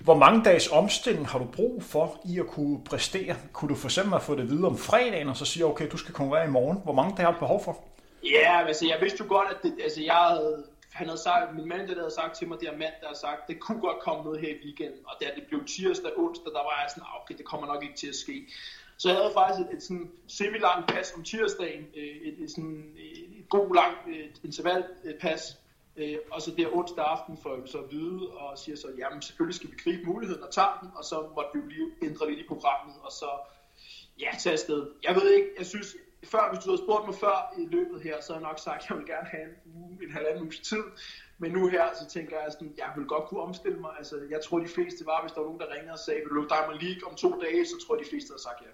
Hvor 0.00 0.14
mange 0.14 0.44
dages 0.44 0.68
omstilling 0.68 1.28
har 1.28 1.38
du 1.38 1.44
brug 1.44 1.82
for 1.82 2.20
i 2.24 2.38
at 2.38 2.46
kunne 2.46 2.84
præstere? 2.84 3.36
Kunne 3.52 3.68
du 3.68 3.74
for 3.74 3.88
eksempel 3.88 4.12
have 4.12 4.20
fået 4.20 4.38
det 4.38 4.50
videre 4.50 4.66
om 4.66 4.78
fredagen, 4.78 5.28
og 5.28 5.36
så 5.36 5.44
sige, 5.44 5.64
okay, 5.64 5.88
du 5.90 5.96
skal 5.96 6.14
konkurrere 6.14 6.44
i 6.44 6.50
morgen. 6.50 6.78
Hvor 6.84 6.92
mange 6.92 7.16
dage 7.16 7.26
har 7.26 7.32
du 7.32 7.38
behov 7.38 7.64
for? 7.64 7.84
Ja, 8.24 8.66
altså 8.66 8.86
jeg 8.86 8.98
vidste 9.00 9.18
jo 9.24 9.28
godt, 9.28 9.48
at 9.50 9.56
det, 9.62 9.72
altså, 9.82 10.02
jeg 10.02 10.14
havde, 10.14 10.64
han 10.92 11.06
havde 11.06 11.20
sagt, 11.20 11.54
min 11.54 11.68
mand 11.68 11.88
havde 11.88 12.14
sagt 12.20 12.36
til 12.38 12.48
mig, 12.48 12.60
det 12.60 12.68
er 12.68 12.72
mand, 12.72 12.94
der 13.00 13.06
har 13.06 13.14
sagt, 13.14 13.48
det 13.48 13.60
kunne 13.60 13.80
godt 13.80 13.98
komme 13.98 14.24
noget 14.24 14.40
her 14.40 14.48
i 14.48 14.58
weekenden, 14.64 15.00
og 15.06 15.14
da 15.20 15.26
det 15.36 15.44
blev 15.48 15.60
tirsdag, 15.64 16.10
onsdag, 16.16 16.52
der 16.52 16.62
var 16.68 16.76
jeg 16.82 16.90
sådan, 16.90 17.02
ah, 17.08 17.22
okay, 17.22 17.34
det 17.38 17.44
kommer 17.44 17.66
nok 17.66 17.82
ikke 17.82 17.96
til 17.96 18.08
at 18.08 18.14
ske. 18.14 18.36
Så 19.00 19.08
jeg 19.08 19.16
havde 19.16 19.32
faktisk 19.40 19.60
et, 19.66 19.76
et 19.76 19.82
sådan 19.82 20.10
semi-langt 20.28 20.88
pas 20.92 21.12
om 21.16 21.22
tirsdagen, 21.24 21.84
øh, 21.96 22.16
et, 22.28 22.42
et, 22.42 22.50
sådan, 22.50 22.94
øh, 22.96 23.38
et 23.38 23.48
god 23.48 23.74
langt 23.74 24.00
øh, 24.08 24.24
et 24.28 24.40
intervalpas, 24.44 25.42
øh, 25.96 26.18
og 26.32 26.42
så 26.42 26.50
der 26.56 26.76
onsdag 26.76 27.04
aften 27.04 27.36
får 27.42 27.54
jeg 27.54 27.62
så 27.68 27.78
at 27.78 27.90
vide, 27.90 28.20
og 28.28 28.58
siger 28.58 28.76
så, 28.76 28.88
jamen 28.98 29.22
selvfølgelig 29.22 29.54
skal 29.54 29.70
vi 29.70 29.76
gribe 29.84 30.04
muligheden 30.04 30.42
og 30.42 30.50
tage 30.50 30.74
den, 30.80 30.88
og 30.98 31.04
så 31.04 31.16
måtte 31.36 31.50
vi 31.54 31.58
jo 31.60 31.66
lige 31.66 31.86
ændre 32.08 32.30
lidt 32.30 32.40
i 32.40 32.48
programmet, 32.48 32.96
og 33.06 33.12
så 33.12 33.30
ja, 34.20 34.30
tage 34.38 34.52
afsted. 34.52 34.80
Jeg 35.02 35.14
ved 35.14 35.30
ikke, 35.30 35.48
jeg 35.58 35.66
synes, 35.66 35.96
før, 36.24 36.42
hvis 36.50 36.64
du 36.64 36.70
havde 36.70 36.82
spurgt 36.84 37.06
mig 37.06 37.14
før 37.14 37.36
i 37.58 37.66
løbet 37.76 38.02
her, 38.02 38.20
så 38.20 38.32
havde 38.32 38.44
jeg 38.44 38.50
nok 38.50 38.58
sagt, 38.58 38.82
at 38.82 38.88
jeg 38.88 38.98
vil 38.98 39.06
gerne 39.06 39.28
have 39.34 39.46
en 39.50 39.56
uge, 39.74 40.04
en 40.04 40.12
halvanden 40.16 40.42
uges 40.42 40.60
tid. 40.70 40.84
Men 41.38 41.50
nu 41.52 41.68
her, 41.68 41.86
så 42.00 42.04
tænker 42.16 42.34
jeg 42.42 42.52
sådan, 42.52 42.74
jeg 42.82 42.90
vil 42.96 43.06
godt 43.06 43.24
kunne 43.28 43.42
omstille 43.48 43.80
mig. 43.80 43.92
Altså, 43.98 44.16
jeg 44.30 44.40
tror, 44.44 44.58
de 44.58 44.74
fleste 44.76 45.06
var, 45.06 45.18
hvis 45.22 45.32
der 45.32 45.40
var 45.40 45.48
nogen, 45.50 45.60
der 45.60 45.74
ringede 45.74 45.92
og 45.98 46.02
sagde, 46.06 46.20
vil 46.24 46.36
du 46.38 46.46
Diamond 46.54 46.78
League 46.84 47.02
om 47.08 47.14
to 47.24 47.30
dage, 47.44 47.66
så 47.66 47.76
tror 47.82 47.94
jeg, 47.94 48.04
de 48.04 48.10
fleste 48.10 48.30
havde 48.32 48.42
sagt 48.48 48.60
ja. 48.66 48.72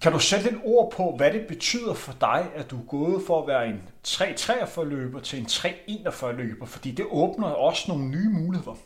Kan 0.00 0.12
du 0.12 0.18
sætte 0.18 0.50
et 0.50 0.60
ord 0.64 0.92
på, 0.92 1.14
hvad 1.16 1.32
det 1.32 1.46
betyder 1.46 1.94
for 1.94 2.12
dig, 2.20 2.50
at 2.54 2.70
du 2.70 2.76
er 2.76 2.86
gået 2.86 3.22
for 3.26 3.42
at 3.42 3.48
være 3.48 3.66
en 3.66 3.82
3-43 4.06 4.82
løber 4.84 5.20
til 5.20 5.38
en 5.38 5.46
3-41 5.46 6.26
løber? 6.26 6.66
Fordi 6.66 6.90
det 6.90 7.06
åbner 7.10 7.46
også 7.46 7.84
nogle 7.88 8.08
nye 8.08 8.28
muligheder. 8.28 8.76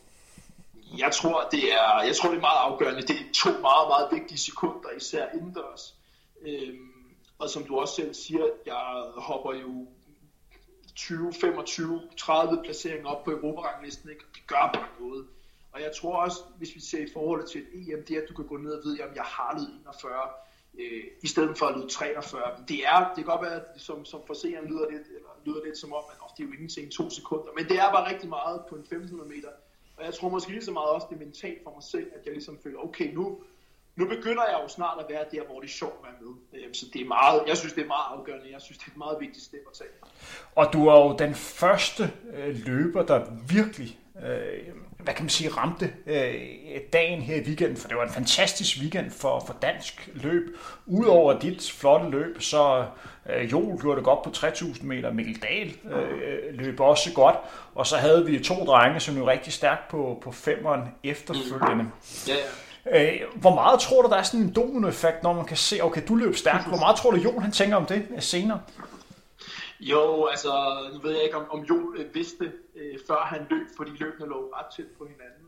Jeg 0.97 1.11
tror, 1.11 1.47
det 1.51 1.63
er, 1.73 2.03
jeg 2.03 2.15
tror, 2.15 2.29
det 2.29 2.37
er 2.37 2.41
meget 2.41 2.71
afgørende. 2.71 3.01
Det 3.01 3.15
er 3.15 3.33
to 3.35 3.49
meget, 3.49 3.87
meget 3.87 4.07
vigtige 4.11 4.37
sekunder, 4.37 4.89
især 4.97 5.25
indendørs. 5.33 5.95
Øhm, 6.41 6.91
og 7.39 7.49
som 7.49 7.63
du 7.63 7.79
også 7.79 7.95
selv 7.95 8.13
siger, 8.13 8.45
jeg 8.65 9.03
hopper 9.17 9.53
jo 9.53 9.87
20, 10.95 11.33
25, 11.33 12.01
30 12.17 12.61
placeringer 12.63 13.09
op 13.09 13.23
på 13.23 13.31
Europaranglisten, 13.31 14.09
ikke? 14.09 14.23
det 14.35 14.47
gør 14.47 14.69
bare 14.73 14.87
noget. 14.99 15.25
Og 15.73 15.81
jeg 15.81 15.91
tror 16.01 16.15
også, 16.15 16.39
hvis 16.57 16.75
vi 16.75 16.79
ser 16.79 16.99
i 16.99 17.11
forhold 17.13 17.47
til 17.47 17.61
et 17.61 17.67
EM, 17.73 18.05
det 18.05 18.17
er, 18.17 18.21
at 18.21 18.29
du 18.29 18.33
kan 18.33 18.47
gå 18.47 18.57
ned 18.57 18.71
og 18.71 18.81
vide, 18.83 19.03
om 19.03 19.15
jeg 19.15 19.23
har 19.23 19.51
lød 19.59 19.67
41, 19.81 20.11
øh, 20.79 21.03
i 21.23 21.27
stedet 21.27 21.57
for 21.57 21.65
at 21.65 21.77
lyde 21.77 21.87
43. 21.87 22.41
Det, 22.67 22.79
er, 22.87 22.99
det 22.99 23.15
kan 23.15 23.25
godt 23.25 23.41
være, 23.41 23.55
at 23.55 23.65
som, 23.77 24.05
som 24.05 24.19
for 24.27 24.33
seeren 24.33 24.65
lyder 24.65 24.89
lidt, 24.89 25.07
eller 25.07 25.31
lyder 25.45 25.65
lidt 25.65 25.77
som 25.77 25.93
om, 25.93 26.03
at 26.11 26.17
oh, 26.21 26.29
det 26.37 26.43
er 26.43 26.47
jo 26.47 26.53
ingenting 26.53 26.91
to 26.91 27.09
sekunder, 27.09 27.51
men 27.57 27.65
det 27.69 27.77
er 27.79 27.91
bare 27.91 28.09
rigtig 28.13 28.29
meget 28.29 28.61
på 28.69 28.75
en 28.75 28.81
1500 28.81 29.29
meter. 29.29 29.49
Og 29.97 30.05
jeg 30.05 30.13
tror 30.13 30.29
måske 30.29 30.51
lige 30.51 30.63
så 30.63 30.71
meget 30.71 30.89
også, 30.89 31.07
det 31.09 31.15
er 31.15 31.25
mentalt 31.25 31.63
for 31.63 31.71
mig 31.77 31.83
selv, 31.83 32.07
at 32.15 32.25
jeg 32.25 32.33
ligesom 32.33 32.57
føler, 32.63 32.79
okay, 32.79 33.13
nu, 33.13 33.43
nu 33.95 34.07
begynder 34.07 34.43
jeg 34.51 34.59
jo 34.63 34.67
snart 34.67 34.97
at 34.99 35.05
være 35.09 35.25
der, 35.31 35.43
hvor 35.45 35.59
det 35.59 35.67
er 35.67 35.71
sjovt 35.71 35.95
at 35.99 36.03
være 36.03 36.19
med. 36.21 36.61
Øhm, 36.61 36.73
så 36.73 36.85
det 36.93 37.01
er 37.01 37.05
meget, 37.05 37.43
jeg 37.47 37.57
synes, 37.57 37.73
det 37.73 37.83
er 37.83 37.87
meget 37.87 38.07
afgørende. 38.17 38.51
Jeg 38.51 38.61
synes, 38.61 38.77
det 38.77 38.85
er 38.87 38.91
et 38.91 38.97
meget 38.97 39.17
vigtigt 39.19 39.45
step 39.45 39.59
at 39.67 39.73
tage. 39.73 39.89
Og 40.55 40.73
du 40.73 40.87
er 40.87 40.97
jo 41.05 41.15
den 41.17 41.35
første 41.35 42.03
øh, 42.33 42.55
løber, 42.65 43.03
der 43.03 43.25
virkelig 43.49 43.99
øh, 44.25 44.75
hvad 45.03 45.13
kan 45.13 45.23
man 45.23 45.29
sige, 45.29 45.49
ramte 45.49 45.93
øh, 46.07 46.33
dagen 46.93 47.21
her 47.21 47.35
i 47.35 47.39
weekenden, 47.39 47.77
for 47.77 47.87
det 47.87 47.97
var 47.97 48.03
en 48.03 48.13
fantastisk 48.13 48.77
weekend 48.81 49.11
for, 49.11 49.43
for 49.47 49.55
dansk 49.61 50.09
løb. 50.13 50.57
Udover 50.85 51.39
dit 51.39 51.71
flotte 51.77 52.09
løb, 52.09 52.41
så 52.41 52.85
øh, 53.29 53.51
Joel 53.51 53.81
gjorde 53.81 53.95
det 53.95 54.05
godt 54.05 54.23
på 54.23 54.29
3000 54.29 54.87
meter, 54.87 55.13
Mikkel 55.13 55.41
Dahl 55.41 55.75
øh, 55.91 56.59
løb 56.59 56.79
også 56.79 57.13
godt, 57.13 57.35
og 57.75 57.87
så 57.87 57.97
havde 57.97 58.25
vi 58.25 58.39
to 58.39 58.55
drenge, 58.65 58.99
som 58.99 59.17
jo 59.17 59.27
rigtig 59.27 59.53
stærkt 59.53 59.87
på, 59.87 60.19
på 60.23 60.31
femeren 60.31 60.81
efterfølgende. 61.03 61.85
Ja, 62.27 62.33
ja. 62.33 63.13
Øh, 63.13 63.19
hvor 63.35 63.55
meget 63.55 63.79
tror 63.79 64.01
du, 64.01 64.09
der 64.09 64.17
er 64.17 64.23
sådan 64.23 64.39
en 64.39 64.53
dominoeffekt, 64.53 65.23
når 65.23 65.33
man 65.33 65.45
kan 65.45 65.57
se, 65.57 65.83
okay, 65.83 66.01
du 66.07 66.15
løb 66.15 66.35
stærkt. 66.35 66.67
Hvor 66.67 66.77
meget 66.77 66.95
tror 66.95 67.11
du, 67.11 67.17
Jon 67.17 67.41
han 67.41 67.51
tænker 67.51 67.75
om 67.75 67.85
det 67.85 68.05
senere? 68.19 68.59
Jo, 69.81 70.25
altså, 70.25 70.51
nu 70.93 70.99
ved 70.99 71.11
jeg 71.11 71.23
ikke, 71.23 71.37
om, 71.37 71.45
om 71.49 71.59
Jon 71.59 71.97
øh, 71.97 72.15
vidste, 72.15 72.53
øh, 72.75 72.99
før 73.07 73.21
han 73.33 73.47
løb, 73.49 73.67
fordi 73.77 73.91
løbene 73.91 74.25
lå 74.25 74.51
ret 74.55 74.65
tæt 74.75 74.85
på 74.97 75.05
hinanden. 75.05 75.47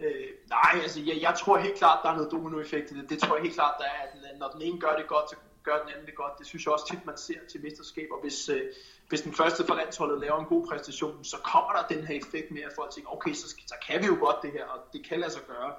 Øh, 0.00 0.26
nej, 0.48 0.82
altså, 0.82 1.00
jeg, 1.00 1.16
jeg 1.20 1.34
tror 1.38 1.58
helt 1.58 1.78
klart, 1.78 1.98
der 2.02 2.08
er 2.10 2.14
noget 2.14 2.30
dominoeffekt 2.32 2.90
i 2.90 2.94
det. 2.94 3.10
Det 3.10 3.18
tror 3.18 3.36
jeg 3.36 3.42
helt 3.42 3.54
klart, 3.54 3.74
der 3.78 3.84
er, 3.84 4.00
at 4.06 4.38
når 4.38 4.48
den 4.48 4.62
ene 4.62 4.80
gør 4.80 4.96
det 4.96 5.06
godt, 5.06 5.30
så 5.30 5.36
gør 5.62 5.78
den 5.82 5.88
anden 5.92 6.06
det 6.06 6.14
godt. 6.14 6.38
Det 6.38 6.46
synes 6.46 6.64
jeg 6.64 6.72
også 6.72 6.86
tit, 6.90 7.06
man 7.06 7.16
ser 7.16 7.40
til 7.50 7.62
mesterskaber. 7.62 8.16
Hvis, 8.22 8.48
øh, 8.48 8.62
hvis 9.08 9.20
den 9.20 9.32
første 9.32 9.66
fra 9.66 9.76
landsholdet 9.76 10.20
laver 10.20 10.38
en 10.38 10.46
god 10.46 10.66
præstation, 10.66 11.24
så 11.24 11.36
kommer 11.52 11.72
der 11.76 11.94
den 11.94 12.06
her 12.06 12.14
effekt 12.22 12.50
med, 12.50 12.62
at 12.62 12.72
folk 12.76 12.90
tænker, 12.90 13.10
okay, 13.16 13.32
så, 13.32 13.46
så 13.48 13.76
kan 13.86 14.00
vi 14.02 14.06
jo 14.06 14.16
godt 14.20 14.36
det 14.42 14.52
her, 14.52 14.64
og 14.64 14.78
det 14.92 15.06
kan 15.08 15.20
lade 15.20 15.32
sig 15.32 15.42
gøre 15.52 15.72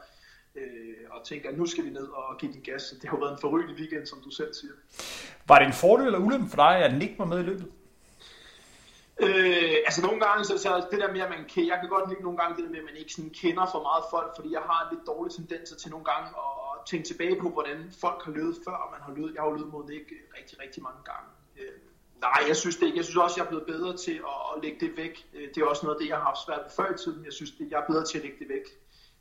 øh, 0.55 0.95
og 1.09 1.25
tænker, 1.25 1.49
at 1.49 1.57
nu 1.57 1.65
skal 1.65 1.85
vi 1.85 1.89
ned 1.89 2.07
og 2.07 2.37
give 2.39 2.53
den 2.53 2.61
gas. 2.61 2.83
Det 3.01 3.09
har 3.09 3.17
jo 3.17 3.21
været 3.23 3.33
en 3.37 3.41
forrygende 3.41 3.75
weekend, 3.79 4.05
som 4.05 4.21
du 4.21 4.29
selv 4.29 4.53
siger. 4.53 4.73
Var 5.47 5.59
det 5.59 5.67
en 5.67 5.73
fordel 5.73 6.05
eller 6.05 6.19
ulempe 6.19 6.49
for 6.49 6.55
dig, 6.55 6.75
at 6.75 6.97
Nick 6.97 7.19
var 7.19 7.25
med 7.25 7.39
i 7.39 7.43
løbet? 7.43 7.71
Øh, 9.23 9.75
altså 9.87 10.01
nogle 10.07 10.19
gange, 10.25 10.43
så, 10.43 10.57
så 10.57 10.87
det 10.91 10.99
der 10.99 11.11
med, 11.13 11.21
at 11.21 11.29
man 11.29 11.43
kan, 11.53 11.67
jeg 11.67 11.77
kan 11.79 11.89
godt 11.89 12.09
lide 12.09 12.21
nogle 12.21 12.37
gange 12.37 12.55
det 12.55 12.63
der 12.65 12.71
med, 12.75 12.79
at 12.83 12.89
man 12.91 12.97
ikke 13.01 13.13
sådan 13.13 13.35
kender 13.41 13.65
for 13.73 13.81
meget 13.89 14.03
folk, 14.13 14.29
fordi 14.35 14.49
jeg 14.57 14.63
har 14.69 14.79
en 14.83 14.89
lidt 14.93 15.07
dårlig 15.11 15.31
tendens 15.33 15.69
til 15.81 15.89
nogle 15.91 16.05
gange 16.11 16.27
at 16.45 16.75
tænke 16.89 17.07
tilbage 17.07 17.35
på, 17.41 17.47
hvordan 17.49 17.77
folk 18.03 18.19
har 18.25 18.31
løbet 18.31 18.57
før, 18.65 18.77
og 18.83 18.89
man 18.93 19.01
har 19.05 19.11
løbet. 19.15 19.33
Jeg 19.33 19.41
har 19.41 19.49
jo 19.49 19.55
løbet 19.55 19.73
mod 19.73 19.89
ikke 19.89 20.15
øh, 20.15 20.23
rigtig, 20.37 20.55
rigtig 20.63 20.81
mange 20.87 21.01
gange. 21.09 21.27
Øh, 21.59 21.77
nej, 22.27 22.39
jeg 22.49 22.57
synes, 22.63 22.75
det, 22.77 22.85
ikke. 22.85 22.97
jeg 22.97 23.05
synes 23.05 23.19
også, 23.25 23.35
jeg 23.39 23.45
er 23.45 23.51
blevet 23.53 23.67
bedre 23.73 23.91
til 24.05 24.17
at, 24.31 24.39
at 24.51 24.55
lægge 24.63 24.79
det 24.85 24.91
væk. 25.01 25.15
Øh, 25.35 25.47
det 25.51 25.57
er 25.57 25.65
også 25.65 25.83
noget 25.85 25.95
af 25.95 26.01
det, 26.01 26.09
jeg 26.09 26.17
har 26.17 26.27
haft 26.31 26.41
svært 26.45 26.63
ved 26.65 26.73
før 26.79 26.89
i 26.95 26.97
tiden. 27.03 27.25
Jeg 27.25 27.33
synes, 27.33 27.51
det, 27.57 27.65
jeg 27.71 27.77
er 27.81 27.87
bedre 27.91 28.05
til 28.09 28.17
at 28.19 28.23
lægge 28.25 28.39
det 28.43 28.49
væk 28.55 28.65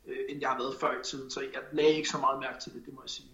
øh, 0.07 0.21
end 0.29 0.37
jeg 0.41 0.49
har 0.49 0.59
været 0.63 0.75
før 0.83 0.91
i 0.99 1.03
tiden, 1.09 1.27
så 1.35 1.39
jeg 1.41 1.61
lagde 1.71 1.95
ikke 1.99 2.09
så 2.15 2.19
meget 2.25 2.37
mærke 2.45 2.59
til 2.63 2.71
det, 2.73 2.81
det 2.85 2.93
må 2.93 3.01
jeg 3.05 3.13
sige. 3.17 3.29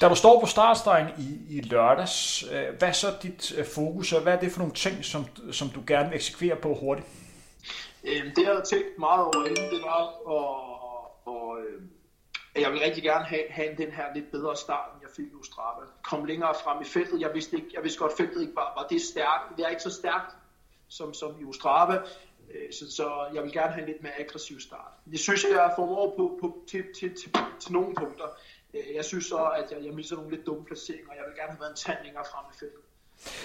Da 0.00 0.08
du 0.08 0.14
står 0.14 0.40
på 0.40 0.46
startstregen 0.46 1.08
i, 1.18 1.56
i 1.56 1.60
lørdags, 1.60 2.44
øh, 2.52 2.78
hvad 2.78 2.88
er 2.88 2.92
så 2.92 3.06
dit 3.22 3.58
øh, 3.58 3.66
fokus, 3.74 4.12
og 4.12 4.22
hvad 4.22 4.32
er 4.32 4.40
det 4.40 4.52
for 4.52 4.58
nogle 4.58 4.74
ting, 4.74 5.04
som, 5.04 5.24
som 5.52 5.68
du 5.68 5.80
gerne 5.86 6.08
vil 6.08 6.16
eksekvere 6.16 6.56
på 6.56 6.74
hurtigt? 6.74 7.06
Øh, 8.04 8.24
det 8.36 8.42
jeg 8.42 8.46
havde 8.46 8.64
tænkt 8.70 8.98
meget 8.98 9.24
over 9.24 9.46
inden, 9.46 9.70
det 9.70 9.82
var, 9.82 10.02
og, 10.26 10.52
og, 11.26 11.58
øh, 11.60 11.82
jeg 12.62 12.72
vil 12.72 12.80
rigtig 12.80 13.02
gerne 13.02 13.24
have, 13.24 13.42
have 13.50 13.74
den 13.78 13.92
her 13.92 14.04
lidt 14.14 14.30
bedre 14.30 14.56
start, 14.56 14.90
end 14.94 15.02
jeg 15.02 15.10
fik 15.16 15.32
nu 15.32 15.40
Ostrava. 15.40 15.84
Kom 16.02 16.24
længere 16.24 16.54
frem 16.64 16.82
i 16.82 16.84
feltet. 16.84 17.20
Jeg 17.20 17.30
vidste, 17.34 17.56
ikke, 17.56 17.68
jeg 17.74 17.82
vidste 17.82 17.98
godt, 17.98 18.12
at 18.12 18.18
feltet 18.18 18.40
ikke 18.40 18.56
var, 18.56 18.72
var 18.76 18.86
det 18.90 19.02
stærkt. 19.02 19.56
Det 19.56 19.64
er 19.64 19.68
ikke 19.68 19.82
så 19.82 19.90
stærkt 19.90 20.36
som, 20.88 21.14
som 21.14 21.40
i 21.40 21.44
Ustrava. 21.44 21.94
Øh, 22.50 22.72
så, 22.72 22.92
så 22.96 23.26
jeg 23.34 23.42
vil 23.42 23.52
gerne 23.52 23.72
have 23.72 23.82
en 23.82 23.88
lidt 23.88 24.02
mere 24.02 24.20
aggressiv 24.20 24.60
start. 24.60 24.92
Det 25.10 25.20
synes 25.20 25.44
jeg, 25.44 25.52
jeg 25.52 25.72
formår 25.76 26.14
på, 26.16 26.38
på, 26.40 26.58
til, 26.68 26.84
til, 26.98 27.10
til, 27.14 27.30
til 27.60 27.72
nogle 27.72 27.94
punkter. 27.94 28.24
Øh, 28.74 28.94
jeg 28.94 29.04
synes 29.04 29.26
så, 29.26 29.44
at 29.44 29.72
jeg, 29.72 29.84
jeg 29.84 29.94
misser 29.94 30.16
nogle 30.16 30.30
lidt 30.30 30.46
dumme 30.46 30.64
placeringer, 30.64 31.10
og 31.10 31.16
jeg 31.16 31.24
vil 31.26 31.34
gerne 31.36 31.50
have 31.50 31.60
været 31.60 31.70
en 31.70 31.76
tand 31.76 31.98
længere 32.04 32.24
frem 32.32 32.44
i 32.54 32.56
feltet. 32.58 32.84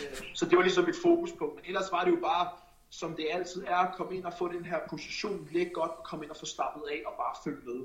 Øh, 0.02 0.36
så 0.36 0.46
det 0.46 0.58
var 0.58 0.64
ligesom 0.64 0.86
mit 0.86 1.02
fokuspunkt. 1.02 1.56
Men 1.56 1.64
ellers 1.66 1.92
var 1.92 2.04
det 2.04 2.12
jo 2.12 2.20
bare, 2.22 2.50
som 2.90 3.16
det 3.16 3.28
altid 3.32 3.64
er, 3.68 3.76
at 3.76 3.96
komme 3.96 4.16
ind 4.18 4.26
og 4.26 4.34
få 4.34 4.48
den 4.48 4.66
her 4.66 4.80
position, 4.90 5.50
lægge 5.52 5.74
godt, 5.74 5.92
komme 6.04 6.26
ind 6.26 6.32
og 6.32 6.38
få 6.38 6.46
stappet 6.46 6.84
af 6.92 7.04
og 7.06 7.14
bare 7.18 7.36
følge 7.44 7.62
med. 7.66 7.80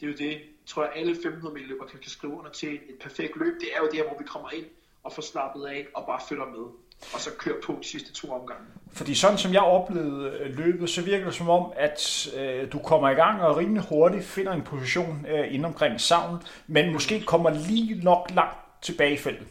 Det 0.00 0.06
er 0.06 0.10
jo 0.10 0.16
det, 0.16 0.42
tror 0.66 0.82
jeg, 0.84 0.92
alle 0.94 1.12
1500 1.12 1.54
meter 1.54 1.66
løber 1.66 1.86
kan, 1.86 2.00
kan 2.00 2.10
skrive 2.10 2.32
under 2.32 2.50
til 2.50 2.74
et 2.74 2.98
perfekt 3.00 3.36
løb. 3.36 3.54
Det 3.60 3.68
er 3.74 3.78
jo 3.78 3.88
der, 3.92 4.08
hvor 4.08 4.18
vi 4.18 4.24
kommer 4.24 4.50
ind 4.50 4.66
og 5.02 5.12
får 5.12 5.22
slappet 5.22 5.66
af 5.66 5.86
og 5.94 6.06
bare 6.06 6.20
følger 6.28 6.46
med 6.46 6.66
og 7.14 7.20
så 7.20 7.30
køre 7.38 7.54
på 7.64 7.78
de 7.82 7.88
sidste 7.88 8.12
to 8.12 8.32
omgange. 8.32 8.66
Fordi 8.92 9.14
sådan 9.14 9.38
som 9.38 9.52
jeg 9.52 9.62
oplevede 9.62 10.30
øh, 10.30 10.58
løbet, 10.58 10.90
så 10.90 11.02
virker 11.02 11.24
det 11.24 11.34
som 11.34 11.48
om, 11.48 11.72
at 11.76 12.28
øh, 12.36 12.72
du 12.72 12.78
kommer 12.78 13.10
i 13.10 13.14
gang 13.14 13.42
og 13.42 13.56
rimelig 13.56 13.82
hurtigt 13.88 14.24
finder 14.24 14.52
en 14.52 14.62
position 14.62 15.26
øh, 15.28 15.46
inden 15.46 15.64
omkring 15.64 16.00
savn, 16.00 16.42
men 16.66 16.92
måske 16.92 17.20
kommer 17.20 17.50
lige 17.50 18.00
nok 18.02 18.30
langt 18.34 18.58
tilbage 18.82 19.14
i 19.14 19.16
feltet. 19.16 19.46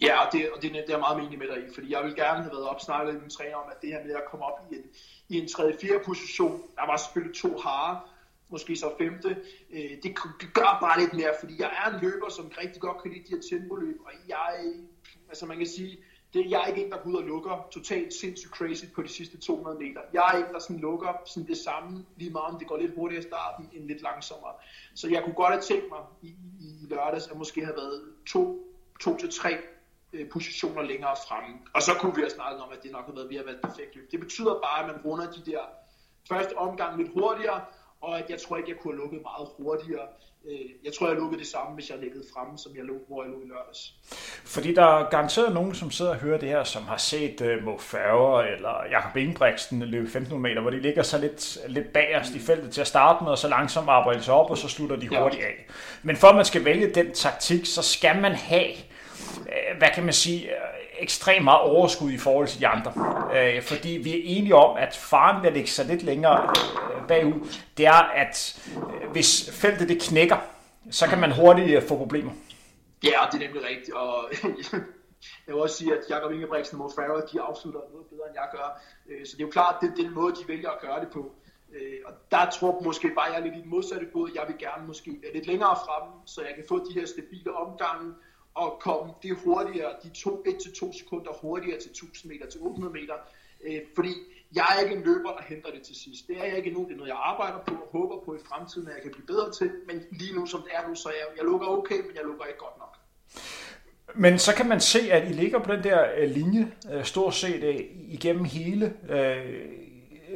Ja, 0.00 0.24
og 0.24 0.32
det, 0.32 0.50
og 0.56 0.62
det, 0.62 0.72
det 0.72 0.94
er 0.94 0.98
meget 0.98 1.16
mening 1.22 1.38
med 1.38 1.46
dig 1.46 1.58
i, 1.58 1.74
fordi 1.74 1.92
jeg 1.92 2.04
vil 2.04 2.14
gerne 2.14 2.42
have 2.42 2.52
været 2.52 2.68
opsnakket 2.68 3.14
med 3.14 3.20
min 3.20 3.30
træner 3.30 3.56
om, 3.56 3.70
at 3.70 3.82
det 3.82 3.90
her 3.90 4.04
med 4.04 4.14
at 4.14 4.24
komme 4.30 4.44
op 4.44 4.58
i 4.70 4.74
en, 4.74 4.82
i 5.28 5.38
en 5.38 5.48
3. 5.48 5.76
4 5.80 6.00
position, 6.06 6.62
der 6.76 6.86
var 6.86 6.96
selvfølgelig 6.96 7.36
to 7.36 7.58
harer, 7.58 7.96
måske 8.48 8.76
så 8.76 8.90
femte. 8.98 9.28
Øh, 9.72 9.90
det, 10.02 10.10
det 10.40 10.48
gør 10.54 10.78
bare 10.80 11.00
lidt 11.00 11.14
mere, 11.14 11.32
fordi 11.40 11.54
jeg 11.62 11.70
er 11.80 11.90
en 11.90 12.00
løber, 12.02 12.28
som 12.30 12.52
rigtig 12.62 12.80
godt 12.80 13.02
kan 13.02 13.12
lide 13.12 13.24
de 13.24 13.34
her 13.34 13.42
tempoliøb, 13.50 13.98
og 14.06 14.12
jeg, 14.28 14.54
altså 15.28 15.46
man 15.46 15.58
kan 15.58 15.66
sige, 15.66 15.98
det, 16.36 16.50
jeg 16.50 16.62
er 16.62 16.66
ikke 16.66 16.84
en, 16.84 16.90
der 16.92 16.98
går 16.98 17.10
ud 17.10 17.14
og 17.14 17.22
lukker 17.22 17.68
totalt 17.70 18.14
sindssygt 18.14 18.52
crazy 18.52 18.84
på 18.94 19.02
de 19.02 19.08
sidste 19.08 19.38
200 19.38 19.78
meter. 19.78 20.00
Jeg 20.12 20.24
er 20.32 20.38
en, 20.38 20.54
der 20.54 20.58
sådan 20.58 20.78
lukker 20.78 21.12
sådan 21.26 21.48
det 21.48 21.56
samme, 21.56 22.04
lige 22.16 22.30
meget 22.30 22.52
om 22.52 22.58
det 22.58 22.68
går 22.68 22.76
lidt 22.76 22.94
hurtigere 22.94 23.24
i 23.24 23.28
starten, 23.30 23.70
end 23.72 23.84
lidt 23.86 24.02
langsommere. 24.02 24.52
Så 24.94 25.08
jeg 25.08 25.22
kunne 25.24 25.34
godt 25.34 25.52
have 25.52 25.62
tænkt 25.62 25.88
mig 25.90 26.02
i, 26.22 26.30
i 26.60 26.86
lørdags, 26.90 27.26
at 27.28 27.36
måske 27.38 27.64
have 27.64 27.76
været 27.76 28.02
to, 28.26 28.42
to 29.00 29.16
til 29.16 29.30
tre 29.30 29.52
øh, 30.12 30.28
positioner 30.28 30.82
længere 30.82 31.16
fremme. 31.28 31.58
Og 31.74 31.82
så 31.82 31.92
kunne 32.00 32.14
vi 32.14 32.20
have 32.20 32.30
snakket 32.30 32.60
om, 32.62 32.70
at 32.72 32.82
det 32.82 32.92
nok 32.92 33.04
havde 33.04 33.16
været 33.16 33.30
ved 33.30 33.36
at 33.36 33.46
være 33.46 33.54
et 33.54 33.60
perfekt 33.68 33.94
løb. 33.94 34.10
Det 34.12 34.20
betyder 34.20 34.54
bare, 34.66 34.78
at 34.80 34.86
man 34.86 35.04
runder 35.04 35.32
de 35.32 35.50
der 35.50 35.60
første 36.28 36.58
omgang 36.58 36.98
lidt 36.98 37.12
hurtigere, 37.18 37.60
og 38.00 38.18
at 38.18 38.30
jeg 38.30 38.40
tror 38.40 38.56
ikke, 38.56 38.70
jeg 38.70 38.78
kunne 38.78 38.94
have 38.94 39.02
lukket 39.02 39.22
meget 39.22 39.48
hurtigere. 39.58 40.06
Øh, 40.50 40.70
jeg 40.84 40.92
tror, 40.92 41.08
jeg 41.08 41.16
lukkede 41.16 41.40
det 41.40 41.48
samme, 41.48 41.74
hvis 41.74 41.90
jeg 41.90 41.98
liggede 41.98 42.24
fremme, 42.34 42.58
som 42.58 42.76
jeg 42.76 42.84
lå, 42.84 42.94
hvor 43.08 43.22
jeg 43.22 43.32
lå 43.32 43.38
i 43.44 43.48
lørdags. 43.48 43.94
Fordi 44.44 44.74
der 44.74 44.84
er 44.84 45.10
garanteret 45.10 45.54
nogen, 45.54 45.74
som 45.74 45.90
sidder 45.90 46.10
og 46.10 46.16
hører 46.16 46.38
det 46.38 46.48
her, 46.48 46.64
som 46.64 46.82
har 46.82 46.96
set 46.96 47.40
uh, 47.40 47.64
Mo 47.64 47.78
Farver 47.78 48.42
eller 48.42 48.74
Jakob 48.90 49.16
Ingebrigtsen 49.16 49.82
løbe 49.82 50.04
1500 50.04 50.42
meter, 50.42 50.62
hvor 50.62 50.70
de 50.70 50.80
ligger 50.80 51.02
så 51.02 51.18
lidt, 51.18 51.58
lidt 51.68 51.92
bagerst 51.92 52.34
i 52.34 52.38
feltet 52.38 52.70
til 52.72 52.80
at 52.80 52.86
starte 52.86 53.24
med, 53.24 53.32
og 53.32 53.38
så 53.38 53.48
langsomt 53.48 53.88
arbejder 53.88 54.20
sig 54.20 54.34
op, 54.34 54.50
og 54.50 54.58
så 54.58 54.68
slutter 54.68 54.96
de 54.96 55.08
hurtigt 55.08 55.42
af. 55.42 55.66
Men 56.02 56.16
for 56.16 56.28
at 56.28 56.36
man 56.36 56.44
skal 56.44 56.64
vælge 56.64 56.94
den 56.94 57.12
taktik, 57.12 57.66
så 57.66 57.82
skal 57.82 58.20
man 58.20 58.32
have, 58.32 58.70
uh, 59.38 59.78
hvad 59.78 59.88
kan 59.94 60.04
man 60.04 60.12
sige, 60.12 60.50
ekstremt 60.98 61.44
meget 61.44 61.60
overskud 61.60 62.10
i 62.10 62.18
forhold 62.18 62.48
til 62.48 62.60
de 62.60 62.66
andre. 62.66 62.92
Øh, 63.36 63.62
fordi 63.62 63.88
vi 63.88 64.10
er 64.10 64.22
enige 64.24 64.54
om, 64.54 64.76
at 64.76 64.96
faren 64.96 65.42
ved 65.42 65.48
at 65.48 65.54
lægge 65.54 65.70
sig 65.70 65.86
lidt 65.86 66.02
længere 66.02 66.54
øh, 66.94 67.08
bagud, 67.08 67.40
det 67.76 67.86
er, 67.86 68.02
at 68.22 68.62
øh, 68.76 69.10
hvis 69.10 69.50
feltet 69.52 69.88
det 69.88 70.02
knækker, 70.02 70.36
så 70.90 71.06
kan 71.06 71.18
man 71.18 71.32
hurtigt 71.32 71.76
øh, 71.76 71.82
få 71.88 71.96
problemer. 71.96 72.32
Ja, 73.04 73.18
det 73.32 73.42
er 73.42 73.46
nemlig 73.46 73.62
rigtigt. 73.70 73.96
Og 73.96 74.14
jeg 75.46 75.54
vil 75.54 75.62
også 75.62 75.76
sige, 75.76 75.92
at 75.92 76.00
Jakob 76.10 76.32
Ingebrigtsen 76.32 76.80
og 76.80 76.82
Mo 76.84 76.90
Farah, 76.96 77.22
de 77.32 77.40
afslutter 77.40 77.80
noget 77.92 78.06
bedre, 78.06 78.26
end 78.28 78.34
jeg 78.34 78.48
gør. 78.52 78.82
Øh, 79.08 79.26
så 79.26 79.32
det 79.36 79.42
er 79.42 79.46
jo 79.46 79.50
klart, 79.50 79.74
at 79.74 79.80
det 79.82 79.90
er 79.90 80.02
den 80.02 80.14
måde, 80.14 80.34
de 80.34 80.48
vælger 80.48 80.70
at 80.70 80.80
gøre 80.80 81.00
det 81.00 81.08
på. 81.12 81.32
Øh, 81.74 81.98
og 82.06 82.12
der 82.30 82.50
tror 82.50 82.76
jeg 82.76 82.84
måske 82.84 83.08
bare, 83.16 83.26
at 83.26 83.32
jeg 83.32 83.40
er 83.40 83.44
lidt 83.44 83.56
i 83.56 83.60
den 83.60 83.70
modsatte 83.70 84.06
båd. 84.12 84.30
Jeg 84.34 84.44
vil 84.48 84.58
gerne 84.58 84.86
måske 84.86 85.10
være 85.22 85.32
lidt 85.34 85.46
længere 85.46 85.76
fremme, 85.84 86.12
så 86.26 86.40
jeg 86.48 86.54
kan 86.54 86.64
få 86.68 86.76
de 86.88 86.94
her 86.98 87.06
stabile 87.06 87.56
omgange, 87.56 88.14
og 88.56 88.78
komme 88.80 89.12
det 89.22 89.36
hurtigere, 89.44 89.92
de 90.02 90.08
1-2 90.08 90.98
sekunder 90.98 91.32
hurtigere 91.42 91.80
til 91.80 91.90
1000 91.90 92.32
meter, 92.32 92.46
til 92.46 92.60
800 92.60 92.92
meter. 92.92 93.14
Øh, 93.66 93.80
fordi 93.94 94.12
jeg 94.54 94.66
er 94.76 94.80
ikke 94.84 94.96
en 94.96 95.02
løber, 95.02 95.30
der 95.36 95.42
henter 95.42 95.70
det 95.70 95.82
til 95.82 95.96
sidst. 95.96 96.28
Det 96.28 96.36
er 96.40 96.44
jeg 96.44 96.56
ikke 96.56 96.70
nu. 96.70 96.84
Det 96.84 96.92
er 96.92 96.96
noget, 96.96 97.08
jeg 97.08 97.20
arbejder 97.32 97.58
på 97.66 97.74
og 97.74 97.88
håber 97.92 98.24
på 98.24 98.34
i 98.34 98.38
fremtiden, 98.48 98.88
at 98.88 98.94
jeg 98.94 99.02
kan 99.02 99.12
blive 99.12 99.26
bedre 99.26 99.52
til. 99.52 99.70
Men 99.86 100.02
lige 100.10 100.34
nu, 100.34 100.46
som 100.46 100.62
det 100.62 100.70
er 100.74 100.88
nu, 100.88 100.94
så 100.94 101.08
er 101.08 101.12
jeg, 101.12 101.26
jeg 101.36 101.44
lukker 101.44 101.66
okay, 101.66 102.00
men 102.06 102.14
jeg 102.14 102.24
lukker 102.24 102.44
ikke 102.44 102.58
godt 102.58 102.78
nok. 102.78 102.96
Men 104.14 104.38
så 104.38 104.54
kan 104.54 104.68
man 104.68 104.80
se, 104.80 105.12
at 105.12 105.30
I 105.30 105.32
ligger 105.32 105.58
på 105.58 105.72
den 105.72 105.84
der 105.84 106.06
øh, 106.16 106.30
linje, 106.30 106.72
øh, 106.92 107.04
stort 107.04 107.34
set 107.34 107.64
øh, 107.64 107.80
igennem 108.08 108.44
hele 108.44 108.94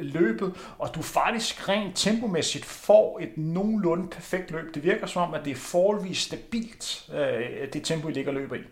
løbet, 0.03 0.75
og 0.79 0.95
du 0.95 1.01
faktisk 1.01 1.69
rent 1.69 1.95
tempomæssigt 1.95 2.65
får 2.65 3.19
et 3.19 3.37
nogenlunde 3.37 4.07
perfekt 4.07 4.51
løb. 4.51 4.75
Det 4.75 4.83
virker 4.83 5.05
som 5.05 5.21
om, 5.21 5.33
at 5.33 5.45
det 5.45 5.51
er 5.51 5.55
forholdsvis 5.55 6.17
stabilt, 6.17 7.09
øh, 7.13 7.73
det 7.73 7.83
tempo, 7.83 8.07
I 8.07 8.11
ligger 8.11 8.31
løber 8.31 8.55
i. 8.55 8.63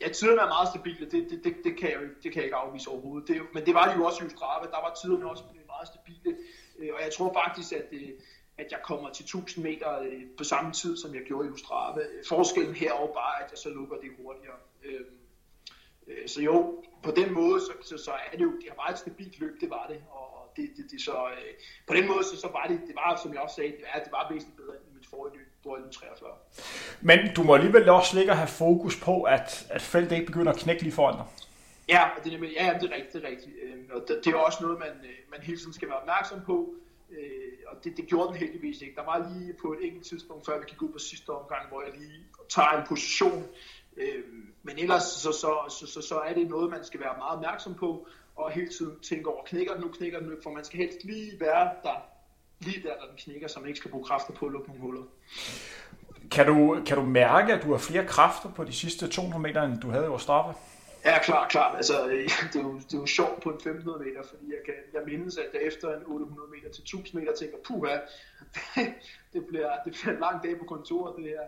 Ja, 0.00 0.08
tiderne 0.08 0.40
er 0.40 0.46
meget 0.46 0.68
stabile, 0.68 1.10
det, 1.10 1.30
det, 1.30 1.44
det, 1.44 1.56
det, 1.64 1.76
kan 1.78 1.90
jeg, 1.90 1.98
det 2.22 2.32
kan 2.32 2.36
jeg 2.36 2.44
ikke 2.44 2.56
afvise 2.56 2.90
overhovedet. 2.90 3.28
Det, 3.28 3.42
men 3.54 3.66
det 3.66 3.74
var 3.74 3.88
det 3.88 3.96
jo 3.96 4.04
også 4.04 4.24
i 4.24 4.26
Ustrava, 4.26 4.66
der 4.66 4.80
var 4.86 4.96
tiderne 5.02 5.30
også 5.30 5.42
meget 5.66 5.88
stabile, 5.88 6.36
øh, 6.78 6.88
og 6.94 7.00
jeg 7.04 7.12
tror 7.12 7.32
faktisk, 7.32 7.72
at, 7.72 7.86
øh, 7.92 8.10
at 8.58 8.66
jeg 8.70 8.80
kommer 8.84 9.10
til 9.10 9.22
1000 9.22 9.64
meter 9.64 9.98
øh, 9.98 10.22
på 10.38 10.44
samme 10.44 10.72
tid, 10.72 10.96
som 10.96 11.14
jeg 11.14 11.22
gjorde 11.22 11.48
i 11.48 11.50
Ustrava. 11.50 12.02
Forskellen 12.28 12.74
herover 12.74 13.14
bare, 13.14 13.44
at 13.44 13.50
jeg 13.50 13.58
så 13.58 13.68
lukker 13.68 13.96
det 13.96 14.10
hurtigere. 14.18 14.56
Øhm, 14.84 15.16
så 16.26 16.42
jo, 16.42 16.84
på 17.02 17.10
den 17.10 17.34
måde, 17.34 17.60
så, 17.60 17.72
så, 17.82 18.04
så 18.04 18.10
er 18.10 18.36
det 18.36 18.44
jo, 18.44 18.52
det 18.52 18.68
var 18.76 18.86
et 18.86 18.98
stabilt 18.98 19.38
løb, 19.40 19.60
det 19.60 19.70
var 19.70 19.86
det, 19.88 20.02
og, 20.10 20.35
det, 20.56 20.70
det, 20.76 20.84
det 20.90 21.00
så, 21.00 21.12
øh, 21.12 21.52
på 21.86 21.94
den 21.94 22.08
måde, 22.08 22.24
så, 22.24 22.36
så 22.40 22.48
var 22.52 22.64
det, 22.68 22.80
det 22.86 22.94
var, 22.94 23.20
som 23.22 23.32
jeg 23.32 23.40
også 23.40 23.56
sagde, 23.56 23.70
det, 23.70 23.84
var, 23.94 24.00
det 24.04 24.12
var 24.12 24.26
væsentligt 24.32 24.56
bedre 24.56 24.74
end 24.76 24.94
mit 24.94 25.06
forrige 25.06 25.36
løb, 25.36 25.48
hvor 25.62 25.76
jeg 25.76 25.84
43. 25.92 26.30
Men 27.00 27.18
du 27.36 27.42
må 27.42 27.54
alligevel 27.54 27.88
også 27.88 28.16
ligge 28.16 28.32
og 28.32 28.36
have 28.36 28.48
fokus 28.48 29.00
på, 29.00 29.22
at, 29.22 29.66
at 29.70 29.82
feltet 29.82 30.16
ikke 30.16 30.26
begynder 30.26 30.52
at 30.52 30.58
knække 30.58 30.82
lige 30.82 30.92
foran 30.92 31.16
dig. 31.16 31.26
Ja, 31.88 32.02
det 32.24 32.32
er, 32.34 32.38
ja, 32.38 32.78
det 32.80 32.90
er 32.90 32.94
rigtigt, 32.94 33.12
det 33.12 33.24
er 33.24 33.28
rigtigt. 33.28 33.56
Øh, 33.62 33.78
og 33.90 34.00
det, 34.24 34.26
er 34.26 34.36
også 34.36 34.58
noget, 34.62 34.78
man, 34.78 34.88
øh, 34.88 35.18
man 35.30 35.40
hele 35.42 35.58
tiden 35.58 35.72
skal 35.72 35.88
være 35.88 35.98
opmærksom 35.98 36.40
på. 36.46 36.74
Øh, 37.10 37.52
og 37.66 37.84
det, 37.84 37.96
det 37.96 38.06
gjorde 38.06 38.28
den 38.28 38.36
heldigvis 38.36 38.80
ikke. 38.82 38.94
Der 38.94 39.04
var 39.04 39.30
lige 39.32 39.52
på 39.62 39.72
et 39.72 39.78
enkelt 39.86 40.06
tidspunkt, 40.06 40.46
før 40.46 40.58
vi 40.58 40.64
gik 40.68 40.82
ud 40.82 40.88
på 40.88 40.98
sidste 40.98 41.30
omgang, 41.30 41.68
hvor 41.68 41.82
jeg 41.82 41.92
lige 41.98 42.26
tager 42.48 42.80
en 42.80 42.86
position. 42.86 43.46
Øh, 43.96 44.24
men 44.62 44.78
ellers 44.78 45.02
så, 45.02 45.32
så, 45.32 45.76
så, 45.78 45.86
så, 45.86 46.00
så 46.02 46.18
er 46.18 46.34
det 46.34 46.48
noget, 46.48 46.70
man 46.70 46.84
skal 46.84 47.00
være 47.00 47.14
meget 47.18 47.36
opmærksom 47.36 47.74
på 47.74 48.08
og 48.36 48.50
hele 48.50 48.68
tiden 48.68 49.00
tænke 49.00 49.30
over, 49.30 49.44
knækker 49.44 49.72
den 49.72 49.82
nu, 49.82 49.88
knækker 49.88 50.18
den 50.18 50.28
nu, 50.28 50.36
for 50.42 50.50
man 50.50 50.64
skal 50.64 50.78
helst 50.78 51.04
lige 51.04 51.40
være 51.40 51.70
der, 51.82 52.02
lige 52.60 52.82
der, 52.82 52.88
der 52.88 53.06
den 53.06 53.16
knækker, 53.18 53.48
så 53.48 53.60
man 53.60 53.68
ikke 53.68 53.78
skal 53.78 53.90
bruge 53.90 54.04
kræfter 54.04 54.32
på 54.32 54.46
at 54.46 54.52
lukke 54.52 54.68
nogle 54.68 54.82
huller. 54.82 55.02
Kan 56.30 56.46
du, 56.46 56.82
kan 56.86 56.96
du 56.96 57.02
mærke, 57.02 57.52
at 57.52 57.62
du 57.62 57.70
har 57.70 57.78
flere 57.78 58.06
kræfter 58.06 58.52
på 58.52 58.64
de 58.64 58.72
sidste 58.72 59.08
200 59.08 59.42
meter, 59.42 59.62
end 59.62 59.80
du 59.80 59.90
havde 59.90 60.04
i 60.04 60.08
Ostrava? 60.08 60.52
Ja, 61.04 61.22
klart, 61.22 61.50
klart. 61.50 61.76
Altså, 61.76 61.92
det, 62.52 62.58
er 62.60 62.62
jo, 62.62 62.74
det 62.74 62.94
er 62.94 62.98
jo 62.98 63.06
sjovt 63.06 63.42
på 63.42 63.48
en 63.48 63.54
1500 63.54 64.04
meter, 64.04 64.22
fordi 64.28 64.46
jeg, 64.56 64.62
kan, 64.64 64.74
jeg 64.94 65.02
mindes, 65.06 65.36
at 65.36 65.50
efter 65.60 65.88
en 65.96 66.02
800 66.06 66.48
meter 66.54 66.68
til 66.70 66.82
1000 66.82 67.20
meter 67.20 67.32
tænker, 67.34 67.56
puha, 67.66 67.96
det 69.34 69.46
bliver, 69.48 69.70
det 69.84 69.92
bliver 69.92 70.14
en 70.14 70.20
lang 70.20 70.42
dag 70.44 70.58
på 70.58 70.64
kontoret, 70.64 71.14
det 71.16 71.24
her. 71.24 71.46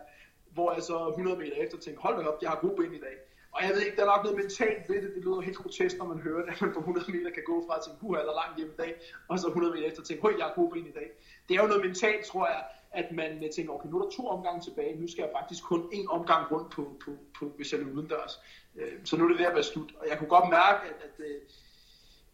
Hvor 0.53 0.73
jeg 0.73 0.83
så 0.83 1.07
100 1.07 1.37
meter 1.37 1.55
efter 1.55 1.77
tænker, 1.77 2.01
hold 2.01 2.17
da 2.17 2.29
op, 2.29 2.41
jeg 2.41 2.49
har 2.49 2.59
god 2.59 2.75
ben 2.77 2.93
i 2.93 2.99
dag. 2.99 3.15
Og 3.51 3.59
jeg 3.63 3.71
ved 3.73 3.81
ikke, 3.81 3.97
der 3.97 4.03
er 4.03 4.13
nok 4.15 4.23
noget 4.23 4.37
mentalt 4.37 4.89
ved 4.89 5.01
det. 5.03 5.15
Det 5.15 5.23
lyder 5.25 5.41
helt 5.41 5.57
grotesk, 5.57 5.97
når 5.97 6.05
man 6.05 6.19
hører 6.19 6.41
det, 6.45 6.51
at 6.53 6.61
man 6.61 6.73
på 6.73 6.79
100 6.79 7.11
meter 7.11 7.29
kan 7.37 7.43
gå 7.45 7.55
fra 7.67 7.75
at 7.77 7.81
tænke, 7.85 7.99
puha, 7.99 8.19
der 8.21 8.39
langt 8.41 8.57
hjem 8.57 8.71
i 8.75 8.77
dag, 8.83 8.91
og 9.27 9.39
så 9.39 9.47
100 9.47 9.73
meter 9.73 9.87
efter 9.87 10.03
tænke, 10.03 10.21
høj, 10.21 10.33
jeg 10.37 10.45
har 10.45 10.53
gode 10.59 10.71
ben 10.71 10.87
i 10.87 10.95
dag. 10.99 11.07
Det 11.47 11.53
er 11.55 11.61
jo 11.61 11.67
noget 11.67 11.85
mentalt, 11.85 12.25
tror 12.25 12.47
jeg, 12.47 12.63
at 12.91 13.11
man 13.11 13.43
øh, 13.43 13.49
tænker, 13.55 13.73
okay, 13.73 13.89
nu 13.89 13.99
er 13.99 14.03
der 14.03 14.11
to 14.11 14.27
omgange 14.27 14.61
tilbage, 14.61 15.01
nu 15.01 15.07
skal 15.07 15.21
jeg 15.21 15.31
faktisk 15.39 15.63
kun 15.63 15.89
en 15.91 16.07
omgang 16.09 16.51
rundt 16.51 16.69
på, 16.75 16.81
på, 17.05 17.11
på 17.37 17.43
hvis 17.55 17.73
jeg 17.73 17.81
er 17.81 17.85
udendørs. 17.85 18.33
Øh, 18.75 18.93
så 19.05 19.17
nu 19.17 19.23
er 19.23 19.29
det 19.29 19.39
ved 19.39 19.45
at 19.45 19.53
være 19.53 19.63
slut. 19.63 19.91
Og 19.99 20.05
jeg 20.09 20.17
kunne 20.17 20.29
godt 20.29 20.49
mærke, 20.49 20.81
at, 20.89 20.97
at, 21.07 21.15
øh, 21.27 21.41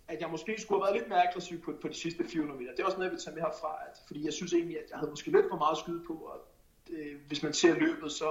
at 0.07 0.21
jeg 0.21 0.29
måske 0.29 0.61
skulle 0.61 0.79
have 0.79 0.85
været 0.85 0.97
lidt 0.99 1.09
mere 1.09 1.27
aggressiv 1.27 1.61
på, 1.61 1.71
på 1.81 1.87
de 1.87 1.93
sidste 1.93 2.23
400 2.23 2.59
meter. 2.59 2.71
Det 2.71 2.81
er 2.81 2.85
også 2.85 2.97
noget, 2.97 3.09
jeg 3.09 3.15
vil 3.15 3.23
tage 3.23 3.35
med 3.35 3.43
herfra, 3.43 3.71
at, 3.87 3.95
fordi 4.07 4.25
jeg 4.25 4.33
synes 4.33 4.53
egentlig, 4.53 4.77
at 4.83 4.89
jeg 4.89 4.97
havde 4.99 5.11
måske 5.11 5.31
lidt 5.31 5.49
for 5.49 5.57
meget 5.57 5.77
skyde 5.77 6.03
på, 6.07 6.13
og 6.13 6.37
øh, 6.89 7.15
hvis 7.27 7.43
man 7.43 7.53
ser 7.53 7.73
løbet, 7.73 8.03
øh, 8.03 8.09
så, 8.09 8.29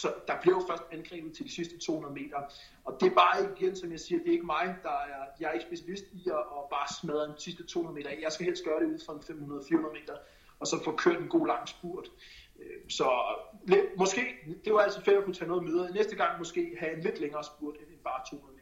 så 0.00 0.14
der 0.26 0.34
blev 0.42 0.62
først 0.70 0.82
angrebet 0.92 1.32
til 1.32 1.44
de 1.44 1.52
sidste 1.52 1.78
200 1.78 2.14
meter. 2.14 2.38
Og 2.84 2.96
det 3.00 3.06
er 3.06 3.14
bare 3.14 3.52
igen, 3.56 3.76
som 3.76 3.90
jeg 3.92 4.00
siger, 4.00 4.18
det 4.18 4.28
er 4.28 4.32
ikke 4.32 4.46
mig, 4.46 4.76
der 4.82 4.90
er, 4.90 5.24
jeg 5.40 5.48
er 5.48 5.52
ikke 5.52 5.66
specialist 5.66 6.04
i 6.12 6.22
at, 6.26 6.44
at 6.56 6.62
bare 6.70 6.88
smadre 7.00 7.26
de 7.26 7.34
sidste 7.38 7.66
200 7.66 7.94
meter. 7.94 8.10
Jeg 8.22 8.32
skal 8.32 8.46
helst 8.46 8.64
gøre 8.64 8.80
det 8.80 8.86
ud 8.86 8.98
fra 9.06 9.12
500-400 9.12 9.92
meter, 10.00 10.16
og 10.60 10.66
så 10.66 10.84
få 10.84 10.96
kørt 10.96 11.20
en 11.20 11.28
god 11.28 11.46
lang 11.46 11.68
spurt. 11.68 12.10
Øh, 12.60 12.80
så 12.88 13.06
måske, 13.96 14.20
det 14.64 14.72
var 14.74 14.80
altså 14.80 15.00
fedt 15.00 15.16
at 15.16 15.24
kunne 15.24 15.34
tage 15.34 15.48
noget 15.48 15.64
med. 15.64 15.92
Næste 15.92 16.16
gang 16.16 16.38
måske 16.38 16.76
have 16.78 16.96
en 16.96 17.02
lidt 17.02 17.20
længere 17.20 17.44
spurt 17.44 17.76
end 17.76 17.98
bare 18.04 18.20
200 18.30 18.46
meter 18.48 18.53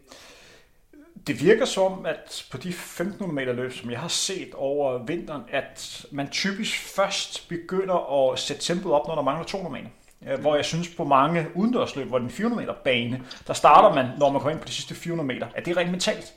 det 1.27 1.41
virker 1.41 1.65
som, 1.65 2.07
at 2.07 2.47
på 2.51 2.57
de 2.57 2.69
1500 2.69 3.35
meter 3.35 3.53
løb, 3.53 3.73
som 3.73 3.91
jeg 3.91 4.01
har 4.01 4.09
set 4.09 4.55
over 4.55 5.05
vinteren, 5.05 5.43
at 5.49 6.07
man 6.11 6.31
typisk 6.31 6.95
først 6.97 7.49
begynder 7.49 8.31
at 8.33 8.39
sætte 8.39 8.63
tempoet 8.63 8.95
op, 8.95 9.07
når 9.09 9.15
der 9.15 9.23
mangler 9.23 9.45
200 9.45 9.83
meter. 9.83 9.91
Øh, 10.27 10.41
hvor 10.41 10.55
jeg 10.55 10.65
synes 10.65 10.95
på 10.97 11.05
mange 11.05 11.47
udendørsløb, 11.55 12.07
hvor 12.07 12.19
den 12.19 12.31
400 12.31 12.63
meter 12.63 12.75
bane, 12.85 13.23
der 13.47 13.53
starter 13.53 13.95
man, 13.95 14.07
når 14.19 14.31
man 14.31 14.41
kommer 14.41 14.51
ind 14.51 14.61
på 14.61 14.69
de 14.69 14.73
sidste 14.73 14.95
400 14.95 15.27
meter. 15.27 15.47
Er 15.55 15.61
det 15.61 15.77
rent 15.77 15.91
mentalt? 15.91 16.35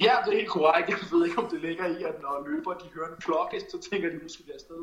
Ja, 0.00 0.12
det 0.24 0.32
er 0.32 0.36
helt 0.36 0.48
korrekt. 0.48 0.88
Jeg 0.88 0.98
ved 1.12 1.26
ikke, 1.26 1.38
om 1.38 1.48
det 1.50 1.60
ligger 1.60 1.86
i, 1.86 2.02
at 2.10 2.22
når 2.22 2.46
løber 2.48 2.72
de 2.72 2.86
hører 2.94 3.08
en 3.08 3.20
klokke, 3.20 3.60
så 3.60 3.90
tænker 3.90 4.08
de, 4.08 4.16
nu 4.22 4.28
skal 4.28 4.46
vi 4.46 4.52
afsted. 4.54 4.82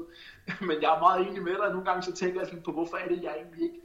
Men 0.67 0.77
jeg 0.81 0.89
er 0.95 0.99
meget 0.99 1.27
enig 1.27 1.41
med 1.43 1.55
dig. 1.61 1.69
Nogle 1.69 1.85
gange 1.85 2.03
så 2.03 2.13
tænker 2.21 2.39
jeg 2.39 2.47
sådan 2.47 2.61
på, 2.61 2.71
hvorfor 2.71 2.97
er 2.97 3.07
det, 3.07 3.19
jeg 3.23 3.33
egentlig 3.39 3.63
ikke 3.63 3.81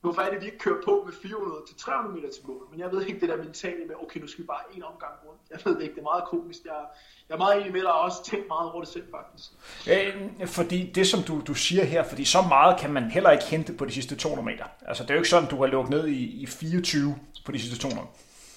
Hvorfor 0.00 0.22
er 0.22 0.30
det, 0.30 0.40
vi 0.40 0.46
ikke 0.46 0.58
kører 0.58 0.82
på 0.84 1.02
med 1.06 1.14
400 1.22 1.62
til 1.68 1.76
300 1.76 2.14
meter 2.16 2.30
til 2.34 2.46
mål? 2.46 2.68
Men 2.70 2.80
jeg 2.80 2.92
ved 2.92 3.06
ikke 3.06 3.20
det 3.20 3.28
der 3.28 3.36
mentale 3.36 3.84
med, 3.86 3.94
okay, 4.02 4.20
nu 4.20 4.26
skal 4.26 4.42
vi 4.42 4.46
bare 4.46 4.60
en 4.74 4.82
omgang 4.82 5.12
rundt. 5.26 5.40
Jeg 5.50 5.58
ved 5.64 5.74
det 5.76 5.82
ikke, 5.82 5.94
det 5.94 6.00
er 6.00 6.10
meget 6.12 6.24
komisk. 6.24 6.64
Jeg, 6.64 6.80
jeg 7.28 7.34
er 7.34 7.38
meget 7.38 7.60
enig 7.60 7.72
med 7.72 7.80
dig 7.80 7.92
og 7.92 8.00
også 8.00 8.24
tænkt 8.24 8.48
meget 8.48 8.70
over 8.72 8.80
det 8.80 8.88
selv, 8.88 9.06
faktisk. 9.10 9.50
Øh, 9.92 10.48
fordi 10.48 10.90
det, 10.94 11.06
som 11.06 11.22
du, 11.22 11.42
du 11.46 11.54
siger 11.54 11.84
her, 11.84 12.02
fordi 12.04 12.24
så 12.24 12.42
meget 12.42 12.80
kan 12.80 12.92
man 12.92 13.10
heller 13.10 13.30
ikke 13.30 13.44
hente 13.44 13.72
på 13.72 13.84
de 13.84 13.92
sidste 13.92 14.16
200 14.16 14.46
meter. 14.46 14.64
Altså, 14.86 15.02
det 15.02 15.10
er 15.10 15.14
jo 15.14 15.20
ikke 15.20 15.28
sådan, 15.28 15.48
du 15.48 15.56
har 15.56 15.66
lukket 15.66 15.90
ned 15.90 16.06
i, 16.06 16.42
i 16.42 16.46
24 16.46 17.18
på 17.44 17.52
de 17.52 17.58
sidste 17.58 17.78
200. 17.78 18.08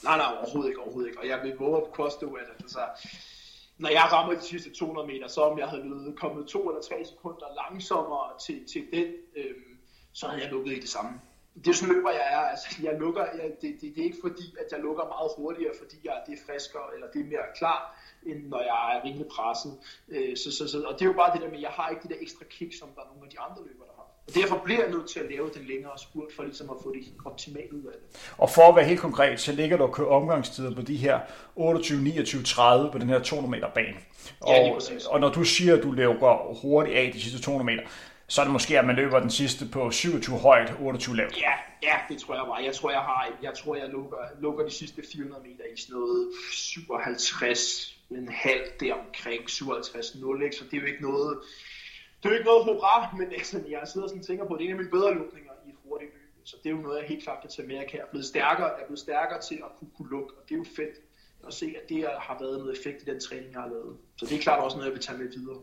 Nej, 0.04 0.18
nej, 0.18 0.36
overhovedet 0.42 0.70
ikke, 0.70 0.82
overhovedet 0.82 1.10
ikke. 1.10 1.20
Og 1.22 1.28
jeg 1.28 1.40
vil 1.44 1.54
våge 1.60 1.78
at 1.78 1.84
påstå, 1.96 2.28
at 2.34 2.48
altså, 2.60 2.80
når 3.78 3.90
jeg 3.90 4.10
rammer 4.12 4.34
de 4.34 4.42
sidste 4.42 4.70
200 4.74 5.08
meter, 5.08 5.28
så 5.28 5.42
om 5.42 5.60
jeg 5.60 5.68
havde 5.68 5.84
løbet 5.84 6.20
kommet 6.20 6.48
to 6.48 6.70
eller 6.70 6.82
tre 6.82 7.06
sekunder 7.06 7.46
langsommere 7.62 8.30
til, 8.46 8.66
til 8.74 8.84
den, 8.94 9.08
øh, 9.38 9.56
så 10.14 10.28
havde 10.28 10.42
jeg 10.44 10.52
lukket 10.52 10.78
i 10.78 10.80
det 10.80 10.90
samme 10.90 11.12
det 11.64 11.70
er 11.72 11.78
sådan 11.80 11.96
løber, 11.96 12.12
jeg 12.12 12.28
er. 12.38 12.44
Altså, 12.54 12.68
jeg 12.84 12.94
lukker, 13.00 13.24
jeg, 13.40 13.48
det, 13.62 13.70
det, 13.82 13.88
det, 13.96 14.02
er 14.02 14.08
ikke 14.12 14.24
fordi, 14.28 14.46
at 14.62 14.68
jeg 14.72 14.80
lukker 14.80 15.04
meget 15.16 15.30
hurtigere, 15.38 15.74
fordi 15.82 15.98
jeg, 16.04 16.16
det 16.26 16.34
er 16.38 16.42
friskere, 16.48 16.88
eller 16.94 17.08
det 17.14 17.20
er 17.22 17.28
mere 17.34 17.48
klar, 17.60 17.80
end 18.30 18.40
når 18.54 18.62
jeg 18.72 18.80
er 18.94 18.98
rimelig 19.06 19.28
presset. 19.36 19.74
Øh, 20.10 20.38
så, 20.42 20.50
så, 20.58 20.64
så, 20.72 20.78
og 20.90 20.94
det 20.94 21.02
er 21.02 21.10
jo 21.14 21.18
bare 21.22 21.34
det 21.34 21.42
der 21.42 21.50
med, 21.54 21.60
at 21.62 21.68
jeg 21.70 21.76
har 21.80 21.90
ikke 21.90 22.02
det 22.04 22.10
der 22.12 22.22
ekstra 22.22 22.46
kick, 22.56 22.72
som 22.80 22.88
der 22.96 23.02
er 23.02 23.10
nogle 23.12 23.24
af 23.28 23.32
de 23.34 23.40
andre 23.40 23.62
løber, 23.68 23.86
der 23.90 23.96
har. 24.00 24.08
Og 24.28 24.36
derfor 24.36 24.62
bliver 24.66 24.82
jeg 24.84 24.92
nødt 24.92 25.10
til 25.10 25.20
at 25.20 25.26
lave 25.32 25.50
den 25.58 25.66
længere 25.68 25.98
spurt, 25.98 26.32
for 26.36 26.44
ligesom 26.44 26.70
at 26.70 26.76
få 26.84 26.94
det 26.94 27.04
optimalt 27.26 27.72
ud 27.72 27.84
af 27.84 27.96
det. 28.02 28.34
Og 28.38 28.50
for 28.50 28.62
at 28.62 28.76
være 28.76 28.86
helt 28.86 29.00
konkret, 29.00 29.40
så 29.40 29.52
ligger 29.52 29.78
du 29.78 29.84
og 29.84 29.94
kører 29.94 30.08
omgangstider 30.08 30.76
på 30.76 30.82
de 30.82 30.98
her 30.98 31.20
28, 31.56 32.02
29, 32.02 32.44
30 32.44 32.92
på 32.92 32.98
den 32.98 33.10
her 33.10 33.20
200 33.20 33.52
meter 33.52 33.70
bane. 33.74 33.98
Og, 34.40 34.50
ja, 34.50 34.78
og 35.10 35.20
når 35.20 35.30
du 35.30 35.44
siger, 35.44 35.78
at 35.78 35.84
du 35.84 35.92
løber 35.92 36.60
hurtigt 36.62 36.98
af 36.98 37.12
de 37.14 37.22
sidste 37.22 37.42
200 37.42 37.66
meter, 37.66 37.90
så 38.30 38.42
er 38.42 38.46
det 38.46 38.54
måske, 38.54 38.80
at 38.80 38.86
man 38.86 38.96
løber 38.96 39.20
den 39.20 39.30
sidste 39.30 39.66
på 39.72 39.92
27 39.92 40.38
højt, 40.38 40.74
28 40.80 41.16
lavt. 41.16 41.38
Ja, 41.42 41.54
ja, 41.84 41.96
det 42.10 42.22
tror 42.22 42.36
jeg 42.36 42.44
bare. 42.46 42.64
Jeg 42.64 42.76
tror, 42.76 42.92
jeg 42.92 43.00
har, 43.00 43.38
jeg 43.42 43.54
tror, 43.54 43.76
jeg 43.76 43.90
lukker, 43.90 44.18
lukker 44.40 44.66
de 44.66 44.72
sidste 44.72 45.02
400 45.14 45.44
meter 45.44 45.64
i 45.74 45.78
sådan 45.78 46.00
noget 46.00 46.32
57, 46.52 48.00
en 48.12 48.30
halv 48.30 48.62
der 48.80 48.94
omkring 48.94 49.50
57 49.50 50.16
0, 50.16 50.44
ikke? 50.44 50.56
så 50.56 50.64
det 50.66 50.78
er 50.78 50.82
jo 50.82 50.88
ikke 50.88 51.02
noget, 51.02 51.40
det 52.18 52.26
er 52.26 52.30
jo 52.30 52.36
ikke 52.36 52.46
noget 52.46 52.64
hurra, 52.64 53.16
men 53.18 53.28
altså, 53.34 53.58
jeg 53.70 53.82
sidder 53.94 54.08
sådan 54.08 54.20
og 54.20 54.28
tænker 54.28 54.46
på, 54.48 54.54
at 54.54 54.60
det 54.60 54.66
er 54.66 54.70
en 54.70 54.76
af 54.76 54.82
mine 54.84 54.92
bedre 54.92 55.14
lukninger 55.14 55.52
i 55.66 55.70
et 55.70 55.76
hurtigt 55.84 56.12
løb, 56.14 56.32
så 56.44 56.56
det 56.64 56.70
er 56.70 56.74
jo 56.74 56.82
noget, 56.82 57.00
jeg 57.00 57.08
helt 57.08 57.24
klart 57.24 57.42
kan 57.42 57.50
tage 57.50 57.68
med. 57.68 57.76
Jeg 57.76 57.86
er 57.94 58.12
blevet 58.12 58.26
stærkere, 58.26 58.68
jeg 58.68 58.82
er 58.82 58.90
blevet 58.90 59.00
stærkere 59.00 59.42
til 59.42 59.56
at 59.56 59.72
kunne, 59.80 59.92
kunne 59.98 60.10
lukke, 60.10 60.32
og 60.38 60.44
det 60.50 60.54
er 60.56 60.60
jo 60.64 60.66
fedt 60.76 60.96
at 61.48 61.54
se, 61.54 61.76
at 61.84 61.90
det 61.90 62.08
har 62.20 62.38
været 62.40 62.58
noget 62.60 62.78
effekt 62.78 63.02
i 63.02 63.06
den 63.06 63.20
træning, 63.20 63.52
jeg 63.52 63.62
har 63.62 63.70
lavet. 63.70 63.98
Så 64.18 64.26
det 64.26 64.38
er 64.38 64.42
klart 64.42 64.64
også 64.64 64.78
noget, 64.78 64.90
jeg 64.90 64.96
vil 64.98 65.04
tage 65.04 65.18
med 65.18 65.30
videre. 65.38 65.62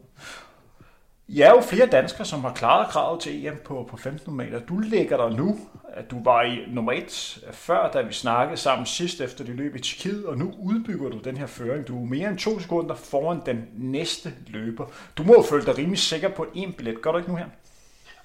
I 1.29 1.41
er 1.41 1.51
jo 1.51 1.61
flere 1.61 1.87
danskere, 1.87 2.25
som 2.25 2.41
har 2.41 2.55
klaret 2.55 2.89
kravet 2.89 3.21
til 3.21 3.47
EM 3.47 3.57
på, 3.65 3.87
på 3.91 3.97
15 3.97 4.37
meter. 4.37 4.59
Du 4.59 4.79
ligger 4.79 5.17
der 5.17 5.29
nu, 5.29 5.59
at 5.89 6.11
du 6.11 6.23
var 6.23 6.43
i 6.43 6.65
nummer 6.69 6.93
et 6.93 7.39
øh, 7.47 7.53
før, 7.53 7.91
da 7.91 8.03
vi 8.03 8.13
snakkede 8.13 8.57
sammen 8.57 8.87
sidst 8.87 9.21
efter 9.21 9.45
det 9.45 9.55
løb 9.55 9.77
i 9.77 9.81
Tjekkiet, 9.81 10.27
og 10.27 10.39
nu 10.39 10.55
udbygger 10.59 11.09
du 11.09 11.19
den 11.19 11.37
her 11.37 11.47
føring. 11.47 11.89
Du 11.89 12.03
er 12.03 12.07
mere 12.07 12.29
end 12.29 12.39
to 12.39 12.61
sekunder 12.61 12.95
foran 12.95 13.41
den 13.47 13.69
næste 13.75 14.35
løber. 14.47 14.87
Du 15.19 15.23
må 15.23 15.35
jo 15.35 15.43
føle 15.43 15.67
dig 15.67 15.79
rimelig 15.79 15.99
sikker 15.99 16.29
på 16.29 16.47
en 16.55 16.73
billet. 16.73 17.03
Gør 17.03 17.13
du 17.13 17.19
ikke 17.19 17.31
nu 17.31 17.37
her? 17.37 17.49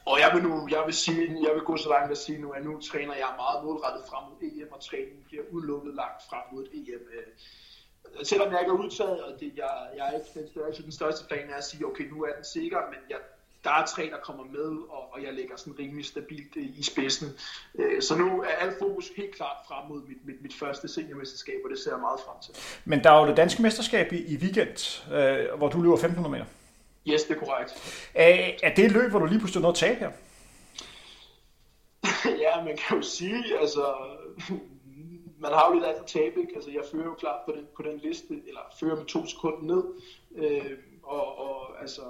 Og 0.05 0.19
jeg 0.19 0.31
vil, 0.33 0.43
nu, 0.43 0.67
jeg 0.71 0.83
vil, 0.85 0.93
sige, 0.93 1.21
jeg 1.21 1.53
vil 1.53 1.63
gå 1.63 1.77
så 1.77 1.89
langt 1.89 2.11
at 2.11 2.17
sige 2.17 2.41
nu, 2.41 2.49
at 2.49 2.65
nu 2.65 2.79
træner 2.79 3.13
jeg 3.13 3.29
meget 3.37 3.63
målrettet 3.63 4.03
frem 4.09 4.23
mod 4.29 4.37
EM, 4.41 4.71
og 4.71 4.81
træningen 4.81 5.23
bliver 5.27 5.43
udelukket 5.51 5.93
langt 5.95 6.21
frem 6.29 6.43
mod 6.51 6.65
EM 6.73 7.03
øh, 7.17 7.27
selvom 8.23 8.51
jeg 8.51 8.59
ikke 8.59 8.71
er 8.71 8.83
udtaget, 8.85 9.23
og 9.23 9.39
det, 9.39 9.51
jeg, 9.57 9.69
jeg 9.97 10.07
er 10.07 10.11
ikke 10.11 10.39
den 10.39 10.47
største, 10.47 10.83
den 10.83 10.91
største 10.91 11.25
plan 11.27 11.49
er 11.49 11.55
at 11.55 11.63
sige, 11.63 11.85
okay, 11.85 12.03
nu 12.03 12.23
er 12.23 12.33
den 12.35 12.45
sikker, 12.45 12.77
men 12.89 12.99
jeg, 13.09 13.17
der 13.63 13.71
er 13.71 13.85
tre, 13.85 14.03
der 14.03 14.17
kommer 14.23 14.43
med, 14.43 14.69
og, 14.89 15.13
og 15.13 15.23
jeg 15.23 15.33
ligger 15.33 15.55
sådan 15.55 15.79
rimelig 15.79 16.05
stabilt 16.05 16.55
i, 16.55 16.73
i 16.79 16.83
spidsen. 16.83 17.27
Øh, 17.79 18.01
så 18.01 18.15
nu 18.15 18.41
er 18.41 18.47
alt 18.47 18.79
fokus 18.79 19.09
helt 19.17 19.35
klart 19.35 19.57
frem 19.67 19.89
mod 19.89 20.01
mit, 20.07 20.17
mit, 20.25 20.41
mit 20.41 20.53
første 20.53 20.87
seniormesterskab, 20.87 21.55
og 21.63 21.69
det 21.69 21.79
ser 21.79 21.91
jeg 21.91 21.99
meget 21.99 22.19
frem 22.19 22.35
til. 22.43 22.53
Men 22.85 23.03
der 23.03 23.11
er 23.11 23.21
jo 23.21 23.27
det 23.27 23.37
danske 23.37 23.61
mesterskab 23.61 24.13
i, 24.13 24.33
i 24.33 24.37
weekend, 24.37 25.03
øh, 25.13 25.57
hvor 25.57 25.69
du 25.69 25.81
løber 25.81 25.93
1500 25.93 26.31
meter. 26.31 26.45
Yes, 27.07 27.23
det 27.23 27.35
er 27.35 27.39
korrekt. 27.39 27.71
Er, 28.13 28.51
er 28.63 28.73
det 28.75 28.85
et 28.85 28.91
løb, 28.91 29.09
hvor 29.09 29.19
du 29.19 29.25
lige 29.25 29.39
pludselig 29.39 29.61
noget 29.61 29.73
at 29.75 29.79
tabe 29.79 29.99
her? 29.99 30.11
ja, 32.45 32.63
man 32.63 32.77
kan 32.77 32.97
jo 32.97 33.03
sige, 33.03 33.59
altså, 33.59 33.95
man 35.41 35.51
har 35.51 35.67
jo 35.67 35.73
lidt 35.73 35.85
andet 35.85 35.99
at 35.99 36.07
tabe, 36.07 36.41
ikke? 36.41 36.55
Altså, 36.55 36.71
jeg 36.71 36.83
fører 36.91 37.05
jo 37.05 37.13
klart 37.13 37.39
på 37.45 37.51
den, 37.51 37.67
på 37.75 37.81
den 37.81 37.97
liste, 37.97 38.33
eller 38.47 38.61
fører 38.79 38.95
med 38.95 39.05
to 39.05 39.25
sekunder 39.25 39.75
ned, 39.75 39.83
øh, 40.35 40.77
og, 41.03 41.37
og 41.37 41.81
altså, 41.81 42.01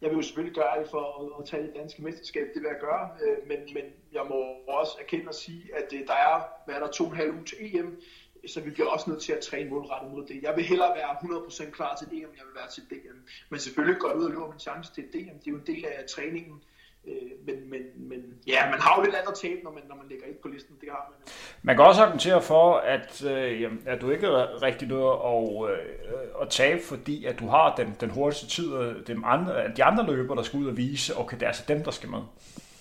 jeg 0.00 0.10
vil 0.10 0.16
jo 0.16 0.22
selvfølgelig 0.22 0.54
gøre 0.54 0.80
det 0.80 0.90
for 0.90 1.04
at, 1.20 1.42
at 1.42 1.48
tage 1.48 1.62
det 1.62 1.74
danske 1.76 2.02
mesterskab, 2.02 2.46
det 2.54 2.62
vil 2.62 2.68
jeg 2.68 2.80
gøre, 2.80 3.10
øh, 3.22 3.48
men, 3.48 3.58
men 3.74 3.84
jeg 4.12 4.24
må 4.28 4.38
også 4.68 4.92
erkende 5.00 5.28
og 5.28 5.34
sige, 5.34 5.62
at 5.74 5.92
øh, 5.92 6.06
der 6.06 6.14
er, 6.14 6.42
hvad 6.64 6.74
er 6.74 6.80
der, 6.80 6.90
to 6.90 7.04
og 7.04 7.10
en 7.10 7.16
halv 7.16 7.30
uge 7.34 7.44
til 7.44 7.58
EM, 7.60 8.00
så 8.46 8.60
vi 8.60 8.70
bliver 8.70 8.88
også 8.88 9.10
nødt 9.10 9.22
til 9.22 9.32
at 9.32 9.40
træne 9.40 9.70
målrettet 9.70 10.12
mod 10.12 10.26
det. 10.26 10.42
Jeg 10.42 10.56
vil 10.56 10.64
hellere 10.64 10.96
være 10.96 11.10
100% 11.10 11.70
klar 11.70 11.96
til 11.96 12.06
DM, 12.06 12.14
end 12.14 12.36
jeg 12.36 12.46
vil 12.46 12.54
være 12.54 12.70
til 12.70 12.82
DM. 12.90 13.18
Men 13.50 13.60
selvfølgelig 13.60 14.00
går 14.00 14.08
jeg 14.08 14.16
ud 14.16 14.24
og 14.24 14.30
løber 14.30 14.50
min 14.50 14.58
chance 14.58 14.94
til 14.94 15.04
DM. 15.04 15.38
Det 15.38 15.46
er 15.46 15.50
jo 15.50 15.56
en 15.56 15.66
del 15.66 15.84
af 15.86 16.04
træningen. 16.08 16.62
Øh, 17.06 17.46
men, 17.46 17.70
men, 17.70 17.80
men 17.96 18.20
ja, 18.46 18.70
man 18.70 18.80
har 18.80 18.96
jo 18.96 19.04
lidt 19.04 19.14
andet 19.14 19.34
tabe, 19.34 19.60
når 19.64 19.70
man, 19.70 19.82
når 19.88 19.96
man 19.96 20.06
ligger 20.08 20.26
ind 20.26 20.36
på 20.42 20.48
listen. 20.48 20.76
Det 20.80 20.88
har 20.90 21.06
man. 21.10 21.32
Man 21.62 21.76
kan 21.76 21.84
også 21.84 22.02
argumentere 22.02 22.42
for, 22.42 22.74
at, 22.74 23.24
øh, 23.24 23.60
jamen, 23.62 23.82
at 23.86 24.00
du 24.00 24.10
ikke 24.10 24.26
er 24.26 24.62
rigtig 24.62 24.88
noget 24.88 25.12
at, 25.32 25.70
øh, 25.70 26.42
at 26.42 26.48
tabe, 26.50 26.80
fordi 26.82 27.24
at 27.24 27.38
du 27.38 27.46
har 27.46 27.74
den, 27.76 27.96
den 28.00 28.10
hurtigste 28.10 28.46
tid, 28.46 28.72
og 28.72 29.06
dem 29.06 29.24
andre, 29.24 29.74
de 29.76 29.84
andre 29.84 30.06
løber, 30.06 30.34
der 30.34 30.42
skal 30.42 30.60
ud 30.60 30.66
og 30.66 30.76
vise, 30.76 31.16
okay, 31.16 31.36
det 31.36 31.42
er 31.42 31.48
altså 31.48 31.64
dem, 31.68 31.84
der 31.84 31.90
skal 31.90 32.10
med. 32.10 32.20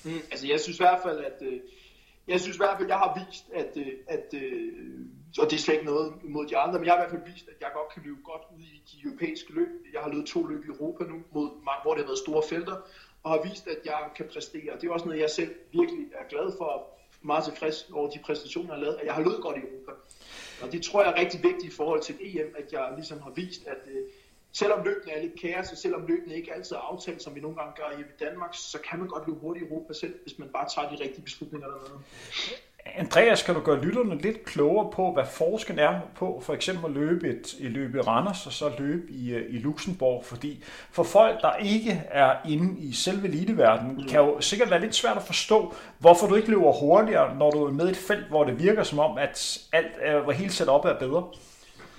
Mm, 0.03 0.21
altså 0.31 0.47
jeg 0.47 0.59
synes 0.59 0.79
i 0.79 0.83
hvert 0.83 0.99
fald, 1.03 1.19
at 1.19 1.41
øh, 1.41 1.59
jeg 2.27 2.39
synes 2.41 2.57
i 2.57 2.59
hvert 2.59 2.77
fald, 2.77 2.85
at 2.85 2.89
jeg 2.89 2.97
har 2.97 3.25
vist, 3.27 3.45
at, 3.53 3.71
øh, 3.75 3.93
at 4.07 4.33
øh, 4.33 4.73
og 5.39 5.45
det 5.49 5.55
er 5.57 5.61
slet 5.61 5.73
ikke 5.73 5.85
noget 5.85 6.13
mod 6.23 6.47
de 6.47 6.57
andre, 6.57 6.79
men 6.79 6.85
jeg 6.85 6.93
har 6.93 6.99
i 6.99 7.01
hvert 7.01 7.15
fald 7.15 7.33
vist, 7.33 7.47
at 7.47 7.57
jeg 7.61 7.69
godt 7.73 7.93
kan 7.93 8.01
løbe 8.05 8.21
godt 8.23 8.41
ud 8.55 8.61
i 8.61 8.81
de 8.91 9.07
europæiske 9.07 9.53
løb. 9.53 9.67
Jeg 9.93 10.01
har 10.01 10.09
løbet 10.09 10.27
to 10.27 10.43
løb 10.43 10.65
i 10.65 10.67
Europa 10.67 11.03
nu, 11.03 11.17
mod, 11.33 11.49
hvor 11.83 11.93
det 11.93 12.01
har 12.03 12.09
været 12.11 12.25
store 12.27 12.43
felter, 12.49 12.77
og 13.25 13.31
har 13.31 13.41
vist, 13.49 13.67
at 13.67 13.79
jeg 13.85 14.01
kan 14.17 14.25
præstere. 14.33 14.77
Det 14.79 14.87
er 14.87 14.93
også 14.93 15.05
noget, 15.05 15.19
jeg 15.19 15.29
selv 15.29 15.51
virkelig 15.71 16.05
er 16.19 16.25
glad 16.29 16.51
for, 16.57 16.95
meget 17.21 17.43
tilfreds 17.43 17.89
over 17.93 18.07
de 18.07 18.19
præstationer, 18.25 18.69
jeg 18.69 18.75
har 18.75 18.81
lavet, 18.85 18.97
at 18.99 19.05
jeg 19.05 19.13
har 19.13 19.21
løbet 19.21 19.41
godt 19.41 19.57
i 19.57 19.59
Europa. 19.59 19.91
Og 20.61 20.71
det 20.71 20.81
tror 20.81 21.01
jeg 21.01 21.11
er 21.11 21.17
rigtig 21.19 21.43
vigtigt 21.43 21.73
i 21.73 21.75
forhold 21.75 22.01
til 22.01 22.15
EM, 22.19 22.53
at 22.57 22.71
jeg 22.71 22.91
ligesom 22.95 23.21
har 23.21 23.29
vist, 23.29 23.61
at 23.67 23.77
øh, 23.85 24.03
selvom 24.53 24.83
løbene 24.83 25.11
er 25.11 25.19
lidt 25.19 25.39
kaos, 25.41 25.71
og 25.71 25.77
selvom 25.77 26.05
løbene 26.05 26.35
ikke 26.35 26.53
altid 26.53 26.75
er 26.75 26.79
aftalt, 26.79 27.21
som 27.21 27.35
vi 27.35 27.39
nogle 27.39 27.55
gange 27.55 27.73
gør 27.75 27.89
i 27.89 28.03
Danmark, 28.19 28.53
så 28.53 28.77
kan 28.89 28.99
man 28.99 29.07
godt 29.07 29.25
løbe 29.27 29.39
hurtigt 29.39 29.65
i 29.65 29.67
Europa 29.67 29.93
selv, 29.93 30.13
hvis 30.23 30.37
man 30.37 30.49
bare 30.49 30.65
tager 30.75 30.87
de 30.87 31.03
rigtige 31.03 31.23
beslutninger 31.23 31.67
dernede. 31.67 31.99
Andreas, 32.85 33.43
kan 33.43 33.55
du 33.55 33.61
gøre 33.61 33.81
lytterne 33.81 34.17
lidt 34.17 34.45
klogere 34.45 34.91
på, 34.91 35.11
hvad 35.13 35.23
forskellen 35.25 35.85
er 35.85 35.99
på 36.15 36.41
for 36.45 36.53
eksempel 36.53 36.85
at 36.85 36.91
løbe 36.91 37.27
et, 37.29 37.55
et 37.59 37.71
løb 37.71 37.95
i 37.95 37.99
Randers 37.99 38.45
og 38.45 38.53
så 38.53 38.71
løbe 38.79 39.11
i, 39.11 39.33
øh, 39.33 39.55
i 39.55 39.57
Luxembourg? 39.57 40.25
Fordi 40.25 40.63
for 40.91 41.03
folk, 41.03 41.41
der 41.41 41.55
ikke 41.55 42.03
er 42.11 42.35
inde 42.49 42.79
i 42.79 42.93
selve 42.93 43.27
eliteverdenen, 43.27 43.95
mm. 43.95 44.07
kan 44.07 44.19
jo 44.19 44.41
sikkert 44.41 44.69
være 44.69 44.81
lidt 44.81 44.95
svært 44.95 45.17
at 45.17 45.23
forstå, 45.23 45.73
hvorfor 45.99 46.27
du 46.27 46.35
ikke 46.35 46.49
løber 46.49 46.71
hurtigere, 46.71 47.35
når 47.35 47.51
du 47.51 47.65
er 47.65 47.71
med 47.71 47.87
i 47.87 47.91
et 47.91 47.97
felt, 47.97 48.27
hvor 48.27 48.43
det 48.43 48.59
virker 48.59 48.83
som 48.83 48.99
om, 48.99 49.17
at 49.17 49.59
alt 49.71 50.23
hvor 50.23 50.31
helt 50.31 50.53
sat 50.53 50.67
op 50.67 50.85
er 50.85 50.99
bedre. 50.99 51.23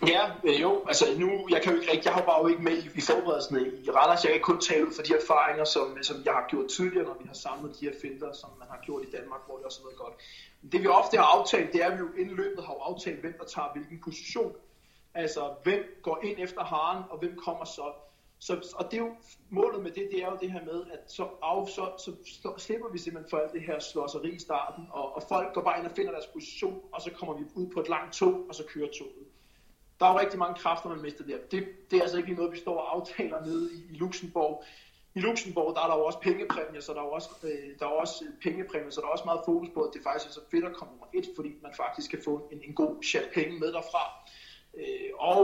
Ja, 0.07 0.23
øh, 0.45 0.61
jo, 0.61 0.85
altså 0.89 1.05
nu, 1.19 1.31
jeg 1.51 1.63
kan 1.63 1.73
jo 1.73 1.81
ikke 1.81 1.93
rigtig, 1.93 2.05
jeg 2.05 2.15
har 2.15 2.23
bare 2.23 2.41
jo 2.43 2.49
ikke 2.49 2.63
med 2.63 2.77
i, 2.83 2.91
i 2.95 3.01
forberedelsen 3.01 3.57
i 3.85 3.91
Randers, 3.91 4.25
jeg 4.25 4.33
kan 4.33 4.41
kun 4.41 4.61
tale 4.61 4.87
ud 4.87 4.93
for 4.95 5.03
de 5.03 5.13
erfaringer, 5.23 5.65
som, 5.65 5.97
øh, 5.99 6.03
som 6.03 6.17
jeg 6.25 6.33
har 6.33 6.47
gjort 6.49 6.69
tidligere, 6.77 7.05
når 7.05 7.17
vi 7.21 7.27
har 7.27 7.35
samlet 7.35 7.77
de 7.81 7.85
her 7.87 7.95
felter, 8.03 8.33
som 8.33 8.51
man 8.59 8.69
har 8.71 8.81
gjort 8.87 9.03
i 9.09 9.11
Danmark, 9.17 9.41
hvor 9.47 9.57
det 9.57 9.65
også 9.67 9.81
har 9.81 9.89
været 9.89 9.99
godt 9.99 10.17
det 10.73 10.83
vi 10.83 10.87
ofte 10.87 11.17
har 11.17 11.25
aftalt, 11.25 11.73
det 11.73 11.83
er, 11.83 11.87
at 11.87 11.93
vi 11.93 11.99
jo 11.99 12.09
inden 12.19 12.37
løbet 12.37 12.65
har 12.65 12.77
aftalt, 12.81 13.21
hvem 13.21 13.35
der 13.39 13.45
tager 13.45 13.73
hvilken 13.75 14.01
position. 14.05 14.53
Altså, 15.15 15.55
hvem 15.63 16.01
går 16.03 16.21
ind 16.25 16.39
efter 16.39 16.65
haren, 16.65 17.05
og 17.11 17.19
hvem 17.19 17.37
kommer 17.37 17.65
så. 17.65 17.93
så 18.39 18.75
og 18.77 18.85
det 18.91 18.95
er 18.95 19.03
jo, 19.03 19.15
målet 19.51 19.83
med 19.83 19.91
det, 19.91 20.09
det 20.13 20.23
er 20.23 20.31
jo 20.31 20.37
det 20.41 20.53
her 20.53 20.65
med, 20.65 20.85
at 20.93 21.01
så, 21.07 21.29
af, 21.43 21.69
så, 21.69 21.93
så, 21.99 22.13
så 22.43 22.55
slipper 22.59 22.89
vi 22.93 22.99
simpelthen 22.99 23.31
for 23.31 23.37
alt 23.37 23.53
det 23.53 23.63
her 23.63 23.79
slåseri 23.79 24.31
i 24.31 24.39
starten, 24.39 24.85
og, 24.91 25.17
og 25.17 25.23
folk 25.29 25.55
går 25.55 25.63
bare 25.63 25.79
ind 25.79 25.87
og 25.87 25.93
finder 25.97 26.13
deres 26.13 26.27
position, 26.27 26.81
og 26.93 27.03
så 27.03 27.11
kommer 27.11 27.35
vi 27.35 27.45
ud 27.55 27.67
på 27.75 27.81
et 27.81 27.89
langt 27.89 28.15
tog, 28.15 28.47
og 28.49 28.55
så 28.55 28.65
kører 28.69 28.89
toget. 28.99 29.27
Der 30.01 30.07
er 30.07 30.13
jo 30.13 30.19
rigtig 30.19 30.39
mange 30.39 30.55
kræfter, 30.55 30.89
man 30.89 31.03
mister 31.03 31.25
der. 31.25 31.39
Det, 31.51 31.69
det 31.91 31.97
er 31.97 32.03
altså 32.03 32.19
ikke 32.19 32.35
noget, 32.35 32.53
vi 32.53 32.59
står 32.59 32.79
og 32.79 32.97
aftaler 32.97 33.45
nede 33.45 33.71
i, 33.75 33.95
i 33.95 33.97
Luxembourg 33.97 34.65
i 35.17 35.21
Luxembourg, 35.21 35.75
der 35.75 35.83
er 35.83 35.89
der 35.89 35.97
jo 35.97 36.05
også 36.05 36.19
pengepræmier, 36.19 36.81
så 36.81 36.93
der 36.93 37.01
er 37.01 37.05
jo 37.05 37.11
også, 37.11 37.31
øh, 37.43 37.79
der 37.79 37.87
er 37.87 37.91
også 37.91 38.25
øh, 38.25 38.31
pengepræmier, 38.43 38.91
så 38.91 39.01
der 39.01 39.07
er 39.07 39.11
også 39.11 39.25
meget 39.25 39.41
fokus 39.45 39.69
på, 39.75 39.81
at 39.83 39.91
det 39.95 40.03
faktisk 40.03 40.29
er 40.31 40.33
så 40.33 40.45
fedt 40.51 40.65
at 40.65 40.77
komme 40.77 40.93
nummer 40.93 41.07
et, 41.15 41.27
fordi 41.37 41.51
man 41.63 41.73
faktisk 41.77 42.11
kan 42.11 42.21
få 42.25 42.49
en, 42.53 42.61
en 42.69 42.75
god 42.75 43.03
chat 43.03 43.29
penge 43.35 43.59
med 43.59 43.73
derfra. 43.73 44.05
Øh, 44.79 45.11
og 45.19 45.39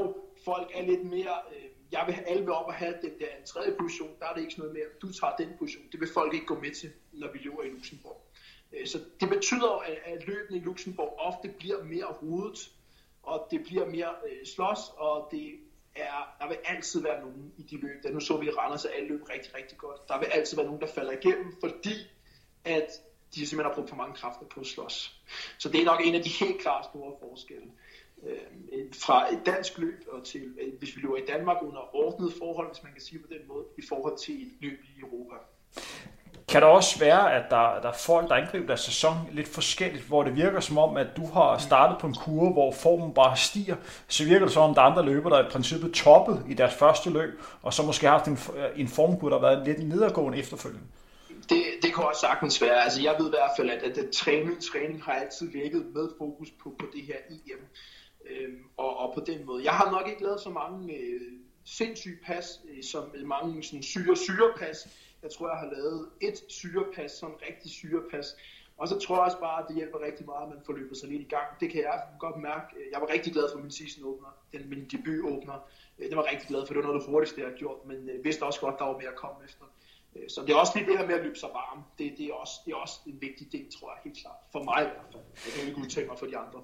folk 0.44 0.70
er 0.74 0.82
lidt 0.82 1.04
mere, 1.04 1.36
øh, 1.52 1.68
jeg 1.92 2.02
vil 2.06 2.14
have 2.14 2.26
alle 2.28 2.42
vil 2.44 2.52
op 2.52 2.66
og 2.66 2.74
have 2.74 2.94
den 3.02 3.14
der 3.20 3.30
en 3.40 3.46
tredje 3.46 3.72
position, 3.80 4.10
der 4.20 4.26
er 4.26 4.34
det 4.34 4.40
ikke 4.40 4.52
sådan 4.52 4.62
noget 4.62 4.76
mere, 4.78 4.88
du 5.02 5.12
tager 5.12 5.36
den 5.36 5.50
position, 5.58 5.84
det 5.92 6.00
vil 6.00 6.08
folk 6.14 6.34
ikke 6.34 6.46
gå 6.46 6.58
med 6.60 6.74
til, 6.80 6.90
når 7.12 7.32
vi 7.32 7.38
løber 7.38 7.62
i 7.62 7.68
Luxembourg. 7.68 8.18
Øh, 8.72 8.86
så 8.86 8.98
det 9.20 9.28
betyder 9.28 9.68
jo, 9.74 9.78
at, 9.90 9.98
at 10.04 10.26
løbende 10.26 10.58
i 10.60 10.62
Luxembourg 10.68 11.14
ofte 11.18 11.48
bliver 11.58 11.82
mere 11.84 12.10
rodet, 12.22 12.58
og 13.22 13.48
det 13.50 13.62
bliver 13.62 13.86
mere 13.86 14.14
øh, 14.28 14.46
slås, 14.46 14.78
og 14.96 15.28
det 15.30 15.52
er, 15.96 16.36
der 16.40 16.48
vil 16.48 16.58
altid 16.64 17.02
være 17.02 17.20
nogen 17.20 17.52
i 17.56 17.62
de 17.62 17.76
løb, 17.76 18.02
der 18.02 18.12
nu 18.12 18.20
så 18.20 18.36
vi 18.36 18.46
i 18.46 18.50
Randers, 18.50 18.84
at 18.84 18.90
alle 18.96 19.08
løb 19.08 19.28
rigtig, 19.28 19.54
rigtig 19.54 19.78
godt. 19.78 20.08
Der 20.08 20.18
vil 20.18 20.26
altid 20.26 20.56
være 20.56 20.66
nogen, 20.66 20.80
der 20.80 20.86
falder 20.86 21.12
igennem, 21.12 21.56
fordi 21.60 21.94
at 22.64 22.88
de 23.34 23.46
simpelthen 23.46 23.70
har 23.70 23.74
brugt 23.74 23.88
for 23.88 23.96
mange 23.96 24.14
kræfter 24.14 24.46
på 24.46 24.60
at 24.60 24.66
slås. 24.66 25.22
Så 25.58 25.68
det 25.68 25.80
er 25.80 25.84
nok 25.84 26.00
en 26.04 26.14
af 26.14 26.22
de 26.22 26.28
helt 26.28 26.60
klare 26.60 26.84
store 26.84 27.12
forskelle. 27.20 27.72
Øh, 28.22 28.38
øh 28.72 28.94
fra 28.94 29.32
et 29.32 29.40
dansk 29.46 29.78
løb 29.78 30.04
og 30.08 30.24
til, 30.24 30.54
øh, 30.60 30.78
hvis 30.78 30.96
vi 30.96 31.00
løber 31.00 31.16
i 31.16 31.24
Danmark 31.26 31.62
under 31.62 31.96
ordnet 31.96 32.32
forhold, 32.38 32.68
hvis 32.68 32.82
man 32.82 32.92
kan 32.92 33.02
sige 33.02 33.18
på 33.18 33.26
den 33.26 33.48
måde, 33.48 33.64
i 33.78 33.82
forhold 33.88 34.18
til 34.18 34.42
et 34.42 34.52
løb 34.60 34.78
i 34.96 35.00
Europa. 35.00 35.36
Kan 36.52 36.62
der 36.62 36.68
også 36.68 36.98
være, 36.98 37.34
at 37.34 37.50
der, 37.50 37.80
der 37.82 37.88
er 37.88 37.92
folk, 37.92 38.28
der 38.28 38.34
angriber 38.34 38.66
deres 38.66 38.80
sæson 38.80 39.14
lidt 39.32 39.48
forskelligt, 39.48 40.04
hvor 40.04 40.22
det 40.22 40.36
virker 40.36 40.60
som 40.60 40.78
om, 40.78 40.96
at 40.96 41.06
du 41.16 41.26
har 41.26 41.58
startet 41.58 41.98
på 42.00 42.06
en 42.06 42.14
kurve, 42.14 42.52
hvor 42.52 42.72
formen 42.72 43.14
bare 43.14 43.36
stiger, 43.36 43.76
så 44.08 44.24
virker 44.24 44.46
det 44.46 44.54
som 44.54 44.62
om, 44.62 44.74
der 44.74 44.82
er 44.82 44.86
andre 44.86 45.04
løber, 45.04 45.30
der 45.30 45.46
i 45.46 45.50
princippet 45.50 45.94
toppet 45.94 46.44
i 46.48 46.54
deres 46.54 46.74
første 46.74 47.10
løb, 47.10 47.40
og 47.62 47.74
så 47.74 47.82
måske 47.82 48.06
har 48.06 48.18
haft 48.18 48.28
en, 48.28 48.38
en 48.76 48.88
formkurve, 48.88 49.30
der 49.30 49.38
har 49.38 49.46
været 49.48 49.66
lidt 49.66 49.88
nedadgående 49.88 50.38
efterfølgende? 50.38 50.86
Det, 51.48 51.62
det 51.82 51.94
kan 51.94 52.04
også 52.04 52.20
sagtens 52.20 52.62
være. 52.62 52.84
Altså, 52.84 53.02
jeg 53.02 53.14
ved 53.18 53.26
i 53.26 53.30
hvert 53.30 53.50
fald, 53.56 53.70
at, 53.70 53.82
at, 53.82 53.96
det, 53.96 54.10
træning, 54.10 54.62
træning 54.72 55.02
har 55.02 55.12
altid 55.12 55.52
ligget 55.52 55.86
med 55.94 56.08
fokus 56.18 56.48
på, 56.62 56.74
på 56.78 56.86
det 56.94 57.02
her 57.02 57.16
EM. 57.30 57.62
Øhm, 58.30 58.58
og, 58.76 58.96
og 58.96 59.14
på 59.14 59.24
den 59.26 59.46
måde. 59.46 59.64
Jeg 59.64 59.72
har 59.72 59.90
nok 59.90 60.08
ikke 60.08 60.22
lavet 60.22 60.40
så 60.40 60.50
mange 60.50 60.94
øh, 60.94 61.20
sindssyge 61.64 62.18
pas, 62.26 62.60
øh, 62.70 62.82
som 62.84 63.02
mange 63.24 63.62
sådan 63.62 63.82
syre 63.82 64.16
syrepas. 64.16 64.88
Jeg 65.22 65.30
tror, 65.30 65.48
jeg 65.48 65.58
har 65.58 65.70
lavet 65.76 66.08
et 66.20 66.38
syrepas, 66.48 67.10
sådan 67.10 67.36
rigtig 67.48 67.70
syrepas. 67.70 68.36
Og 68.76 68.88
så 68.88 68.98
tror 68.98 69.14
jeg 69.16 69.24
også 69.24 69.40
bare, 69.40 69.62
at 69.62 69.68
det 69.68 69.76
hjælper 69.76 70.00
rigtig 70.00 70.26
meget, 70.26 70.42
at 70.42 70.48
man 70.48 70.62
får 70.66 70.72
løbet 70.72 70.96
sig 70.96 71.08
lidt 71.08 71.22
i 71.22 71.30
gang. 71.36 71.48
Det 71.60 71.70
kan 71.70 71.80
jeg 71.82 72.02
godt 72.18 72.36
mærke. 72.36 72.66
Jeg 72.92 73.00
var 73.00 73.08
rigtig 73.14 73.32
glad 73.32 73.46
for 73.52 73.58
min 73.58 73.70
season 73.70 74.04
åbner, 74.04 74.30
den, 74.52 74.68
min 74.70 74.84
debut 74.92 75.20
åbner. 75.32 75.56
Øh, 75.98 76.08
det 76.10 76.16
var 76.16 76.26
rigtig 76.30 76.48
glad 76.48 76.66
for, 76.66 76.74
det 76.74 76.80
var 76.80 76.88
noget 76.88 77.00
af 77.00 77.00
det 77.00 77.10
hurtigste, 77.10 77.40
jeg 77.40 77.48
har 77.50 77.56
gjort, 77.56 77.84
men 77.86 78.08
øh, 78.08 78.24
vidste 78.24 78.42
også 78.42 78.60
godt, 78.60 78.78
der 78.78 78.84
var 78.84 78.98
mere 78.98 79.08
at 79.08 79.20
komme 79.24 79.44
efter. 79.44 79.64
Øh, 80.16 80.22
så 80.28 80.40
det 80.46 80.50
er 80.50 80.56
også 80.56 80.72
lige 80.76 80.86
det 80.90 80.98
her 80.98 81.06
med 81.06 81.14
at 81.14 81.24
løbe 81.24 81.38
sig 81.38 81.48
varm. 81.52 81.78
Det, 81.98 82.12
det, 82.18 82.26
er, 82.26 82.32
også, 82.32 82.54
det 82.64 82.72
er 82.72 82.76
også 82.76 82.96
en 83.06 83.18
vigtig 83.20 83.46
del, 83.52 83.66
tror 83.78 83.88
jeg, 83.92 83.98
helt 84.04 84.18
klart. 84.22 84.36
For 84.52 84.62
mig 84.62 84.80
i 84.80 84.88
hvert 84.92 85.08
fald. 85.12 85.22
Jeg 85.46 85.52
kan 85.54 85.68
ikke 85.68 85.80
udtale 85.80 86.06
mig 86.06 86.18
for 86.18 86.26
de 86.26 86.36
andre. 86.36 86.60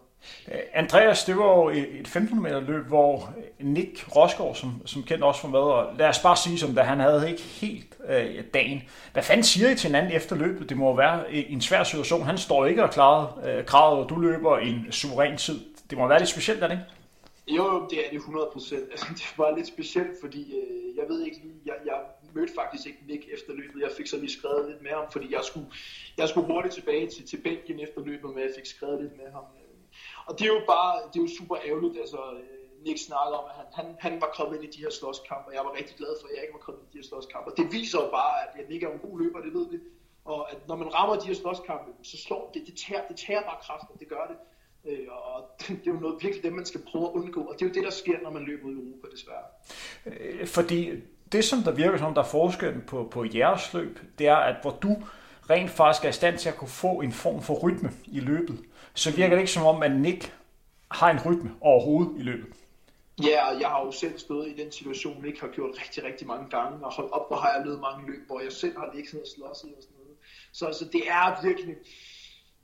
Andreas, 0.72 1.24
det 1.24 1.37
var 1.37 1.44
jo 1.44 1.68
et 1.68 2.00
1500 2.00 2.42
meter 2.42 2.72
løb, 2.72 2.87
hvor 2.87 3.34
Nick 3.61 4.16
Rosgaard, 4.16 4.54
som, 4.54 4.87
som 4.87 5.02
kendt 5.02 5.24
også 5.24 5.42
var 5.42 5.50
med, 5.50 5.61
og 5.61 5.96
lad 5.98 6.08
os 6.08 6.18
bare 6.18 6.37
sige 6.37 6.58
som 6.58 6.74
da 6.74 6.82
han 6.82 7.00
havde 7.00 7.30
ikke 7.30 7.42
helt 7.42 7.96
øh, 8.08 8.44
dagen. 8.54 8.82
Hvad 9.12 9.22
fanden 9.22 9.44
siger 9.44 9.70
I 9.70 9.74
til 9.76 9.87
hinanden 9.87 10.12
efter 10.12 10.37
løbet? 10.37 10.68
Det 10.68 10.76
må 10.76 10.96
være 10.96 11.32
en 11.32 11.61
svær 11.61 11.84
situation. 11.84 12.22
Han 12.22 12.38
står 12.38 12.66
ikke 12.66 12.82
og 12.82 12.90
klarer 12.90 13.40
øh, 13.44 13.64
kravet, 13.64 14.04
og 14.04 14.11
du 14.11 14.16
løber 14.20 14.58
en 14.58 14.92
suveræn 14.92 15.37
tid. 15.37 15.61
Det 15.90 15.98
må 15.98 16.06
være 16.06 16.18
lidt 16.18 16.28
specielt, 16.28 16.62
er 16.62 16.68
det 16.68 16.74
ikke? 16.74 16.84
Jo, 17.56 17.87
det 17.90 17.98
er 17.98 18.11
det 18.11 18.16
100 18.16 18.50
procent. 18.52 18.82
Altså, 18.90 19.06
det 19.11 19.32
var 19.37 19.56
lidt 19.56 19.66
specielt, 19.66 20.20
fordi 20.20 20.42
øh, 20.42 20.96
jeg 20.96 21.04
ved 21.08 21.24
ikke 21.24 21.37
lige, 21.42 21.54
jeg, 21.66 21.74
jeg 21.87 21.94
mødte 22.35 22.55
faktisk 22.55 22.87
ikke 22.87 22.99
Nick 23.07 23.29
efter 23.33 23.53
løbet. 23.53 23.81
Jeg 23.81 23.91
fik 23.97 24.07
så 24.07 24.17
lige 24.17 24.38
skrevet 24.38 24.69
lidt 24.71 24.83
med 24.83 24.91
ham, 24.91 25.07
fordi 25.12 25.35
jeg 25.35 25.45
skulle, 25.45 25.69
jeg 26.17 26.29
skulle 26.29 26.47
hurtigt 26.47 26.75
tilbage 26.75 27.07
til, 27.11 27.27
til 27.27 27.37
Belgien 27.37 27.81
efter 27.81 28.01
løbet, 28.05 28.31
men 28.35 28.38
jeg 28.38 28.53
fik 28.57 28.67
skrevet 28.67 29.03
lidt 29.03 29.17
med 29.17 29.31
ham. 29.33 29.45
Og 30.27 30.38
det 30.38 30.45
er 30.49 30.53
jo 30.59 30.62
bare, 30.67 30.95
det 31.12 31.17
er 31.19 31.23
jo 31.23 31.31
super 31.38 31.57
ærgerligt, 31.69 31.99
altså 31.99 32.21
øh, 32.38 32.85
Nick 32.85 32.99
snakker 33.09 33.37
om, 33.41 33.45
at 33.51 33.55
han, 33.59 33.67
han, 33.79 33.97
han 34.05 34.21
var 34.21 34.31
kommet 34.37 34.55
ind 34.57 34.64
i 34.69 34.77
de 34.77 34.83
her 34.85 34.91
slåskampe, 34.91 35.47
og 35.49 35.55
jeg 35.55 35.64
var 35.64 35.75
rigtig 35.79 35.97
glad 35.97 36.12
for, 36.21 36.27
at 36.29 36.35
jeg 36.35 36.43
ikke 36.43 36.57
var 36.59 36.64
kommet 36.67 36.81
ind 36.81 36.88
i 36.91 36.93
de 36.93 36.99
her 36.99 37.09
slåskampe. 37.09 37.49
Det 37.61 37.67
viser 37.73 37.99
jo 38.05 38.09
bare, 38.19 38.35
at 38.45 38.51
jeg 38.59 38.64
ikke 38.75 38.87
er 38.87 38.93
en 38.93 39.05
god 39.07 39.21
løber, 39.21 39.41
det 39.47 39.53
ved 39.59 39.67
vi. 39.71 39.79
Og 40.25 40.53
at 40.53 40.69
når 40.69 40.77
man 40.77 40.95
rammer 40.95 41.14
de 41.21 41.27
her 41.27 41.35
slåskampe, 41.35 41.91
så 42.03 42.17
slår 42.25 42.51
det, 42.55 42.62
det 42.67 42.75
tager, 42.85 43.03
det 43.11 43.17
tager 43.17 43.43
bare 43.43 43.59
kraften, 43.67 43.95
det 44.01 44.09
gør 44.09 44.25
det. 44.31 44.38
Øh, 44.88 45.07
og 45.11 45.37
det 45.83 45.87
er 45.87 45.93
jo 45.95 46.01
noget 46.07 46.23
virkelig 46.23 46.43
det, 46.45 46.53
man 46.53 46.67
skal 46.67 46.83
prøve 46.91 47.05
at 47.09 47.12
undgå, 47.12 47.41
og 47.49 47.55
det 47.55 47.62
er 47.62 47.69
jo 47.71 47.75
det, 47.75 47.85
der 47.85 47.91
sker, 47.91 48.21
når 48.21 48.31
man 48.31 48.43
løber 48.43 48.64
ud 48.69 48.75
i 48.77 48.79
Europa, 48.79 49.07
desværre. 49.12 49.47
Øh, 50.07 50.47
fordi 50.47 50.91
det, 51.33 51.45
som 51.45 51.62
der 51.62 51.71
virker 51.71 51.99
som, 51.99 52.14
der 52.14 52.23
er 52.23 52.27
forskellen 52.27 52.83
på, 52.87 53.09
på 53.11 53.25
jeres 53.35 53.75
løb, 53.75 53.99
det 54.19 54.29
er, 54.29 54.37
at 54.37 54.57
hvor 54.62 54.71
du 54.71 54.97
rent 55.51 55.71
faktisk 55.71 56.05
er 56.05 56.09
i 56.09 56.12
stand 56.12 56.38
til 56.38 56.49
at 56.49 56.57
kunne 56.57 56.69
få 56.69 57.01
en 57.01 57.12
form 57.12 57.43
for 57.43 57.55
rytme 57.55 57.91
i 58.07 58.21
løbet, 58.21 58.59
så 58.95 59.17
virker 59.17 59.35
det 59.35 59.38
ikke 59.38 59.53
som 59.53 59.67
om, 59.67 59.83
at 59.83 59.93
Nick 59.93 60.35
har 60.91 61.11
en 61.11 61.21
rytme 61.27 61.51
overhovedet 61.61 62.21
i 62.21 62.23
løbet. 62.23 62.55
Ja, 63.23 63.49
og 63.49 63.61
jeg 63.61 63.69
har 63.69 63.85
jo 63.85 63.93
selv 63.93 64.19
stået 64.19 64.49
i 64.49 64.62
den 64.62 64.73
situation, 64.73 65.23
Nick 65.23 65.41
har 65.41 65.49
gjort 65.49 65.71
rigtig, 65.83 66.05
rigtig 66.05 66.27
mange 66.27 66.51
gange, 66.51 66.87
og 66.87 66.93
holdt 66.93 67.12
op, 67.12 67.29
hvor 67.29 67.37
har 67.37 67.53
jeg 67.55 67.62
løbet 67.64 67.81
mange 67.81 68.11
løb, 68.11 68.27
hvor 68.27 68.41
jeg 68.41 68.53
selv 68.53 68.79
har 68.79 68.91
ligget 68.95 69.14
og 69.14 69.27
slåsset 69.37 69.71
og 69.77 69.83
sådan 69.83 69.97
noget. 70.03 70.17
Så, 70.53 70.79
så 70.79 70.85
det 70.93 71.03
er 71.09 71.43
virkelig, 71.47 71.77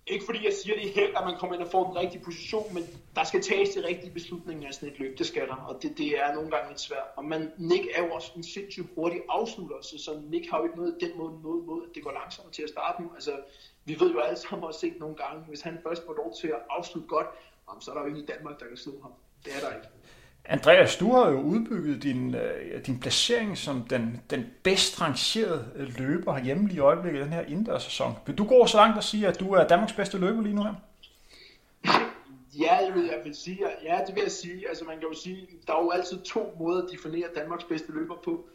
ikke 0.07 0.25
fordi 0.25 0.45
jeg 0.45 0.53
siger, 0.53 0.75
det 0.77 0.87
er 0.89 0.95
held, 0.95 1.17
at 1.17 1.25
man 1.25 1.37
kommer 1.39 1.57
ind 1.57 1.65
og 1.65 1.71
får 1.71 1.85
den 1.87 1.97
rigtige 1.97 2.25
position, 2.25 2.75
men 2.75 2.85
der 3.15 3.25
skal 3.25 3.43
tages 3.43 3.69
de 3.71 3.87
rigtige 3.87 4.13
beslutninger 4.13 4.69
af 4.69 4.75
sådan 4.75 4.89
et 4.89 4.99
løb, 4.99 5.19
det 5.19 5.27
skal 5.27 5.49
der, 5.49 5.57
og 5.57 5.83
det, 5.83 5.99
det 5.99 6.09
er 6.23 6.35
nogle 6.35 6.51
gange 6.51 6.69
lidt 6.71 6.81
svært. 6.81 7.09
Og 7.17 7.25
man, 7.25 7.53
Nick 7.57 7.85
er 7.95 8.03
jo 8.05 8.11
også 8.13 8.33
en 8.37 8.43
sindssygt 8.43 8.87
hurtig 8.95 9.21
afslutter, 9.29 9.77
så, 9.83 9.99
så 9.99 10.21
Nick 10.31 10.51
har 10.51 10.59
jo 10.59 10.65
ikke 10.65 10.77
noget 10.77 10.97
den 11.01 11.11
måde, 11.17 11.43
noget 11.43 11.65
måde, 11.67 11.85
at 11.89 11.95
det 11.95 12.03
går 12.03 12.13
langsommere 12.13 12.53
til 12.53 12.63
at 12.63 12.69
starte 12.69 13.03
nu. 13.03 13.11
Altså, 13.15 13.41
vi 13.85 14.01
ved 14.01 14.11
jo 14.13 14.19
alle 14.19 14.37
sammen 14.37 14.65
også 14.65 14.81
set 14.81 14.99
nogle 15.01 15.17
gange, 15.17 15.45
hvis 15.49 15.61
han 15.61 15.79
først 15.83 16.03
får 16.07 16.15
lov 16.15 16.35
til 16.41 16.49
at 16.49 16.61
afslutte 16.71 17.09
godt, 17.09 17.27
så 17.81 17.91
er 17.91 17.95
der 17.95 18.03
jo 18.03 18.07
ingen 18.07 18.23
i 18.23 18.27
Danmark, 18.27 18.61
der 18.61 18.67
kan 18.67 18.77
slå 18.77 19.01
ham. 19.03 19.13
Det 19.45 19.57
er 19.57 19.61
der 19.61 19.71
ikke. 19.77 19.89
Andreas, 20.49 20.97
du 20.97 21.13
har 21.13 21.31
jo 21.31 21.41
udbygget 21.41 22.03
din, 22.03 22.35
øh, 22.35 22.87
din 22.87 23.01
placering 23.01 23.59
som 23.59 23.83
den, 23.83 24.23
den 24.31 24.47
bedst 24.63 25.01
rangerede 25.01 25.73
øh, 25.77 25.99
løber 25.99 26.39
hjemme 26.39 26.67
lige 26.69 26.77
i 26.77 26.81
øjeblikket 26.81 27.21
i 27.21 27.23
den 27.23 27.33
her 27.33 27.41
indendørssæson. 27.41 28.15
Vil 28.27 28.39
du 28.39 28.45
gå 28.45 28.67
så 28.67 28.77
langt 28.77 28.99
at 28.99 29.05
sige, 29.05 29.27
at 29.27 29.41
du 29.41 29.53
er 29.53 29.67
Danmarks 29.67 29.93
bedste 29.93 30.19
løber 30.19 30.43
lige 30.43 30.55
nu 30.55 30.63
her? 30.63 30.75
Ja, 32.59 32.77
jeg 32.77 32.95
vil, 32.95 33.05
jeg 33.05 33.21
vil 33.25 33.35
sige, 33.35 33.59
ja, 33.83 34.01
det 34.07 34.15
vil 34.15 34.23
jeg 34.23 34.33
sige. 34.33 34.69
Altså 34.69 34.85
man 34.85 34.99
kan 34.99 35.09
jo 35.09 35.15
sige, 35.15 35.49
der 35.67 35.73
er 35.73 35.83
jo 35.83 35.91
altid 35.91 36.21
to 36.21 36.57
måder 36.59 36.83
at 36.83 36.89
definere 36.93 37.29
Danmarks 37.37 37.65
bedste 37.65 37.93
løber 37.93 38.15
på. 38.25 38.49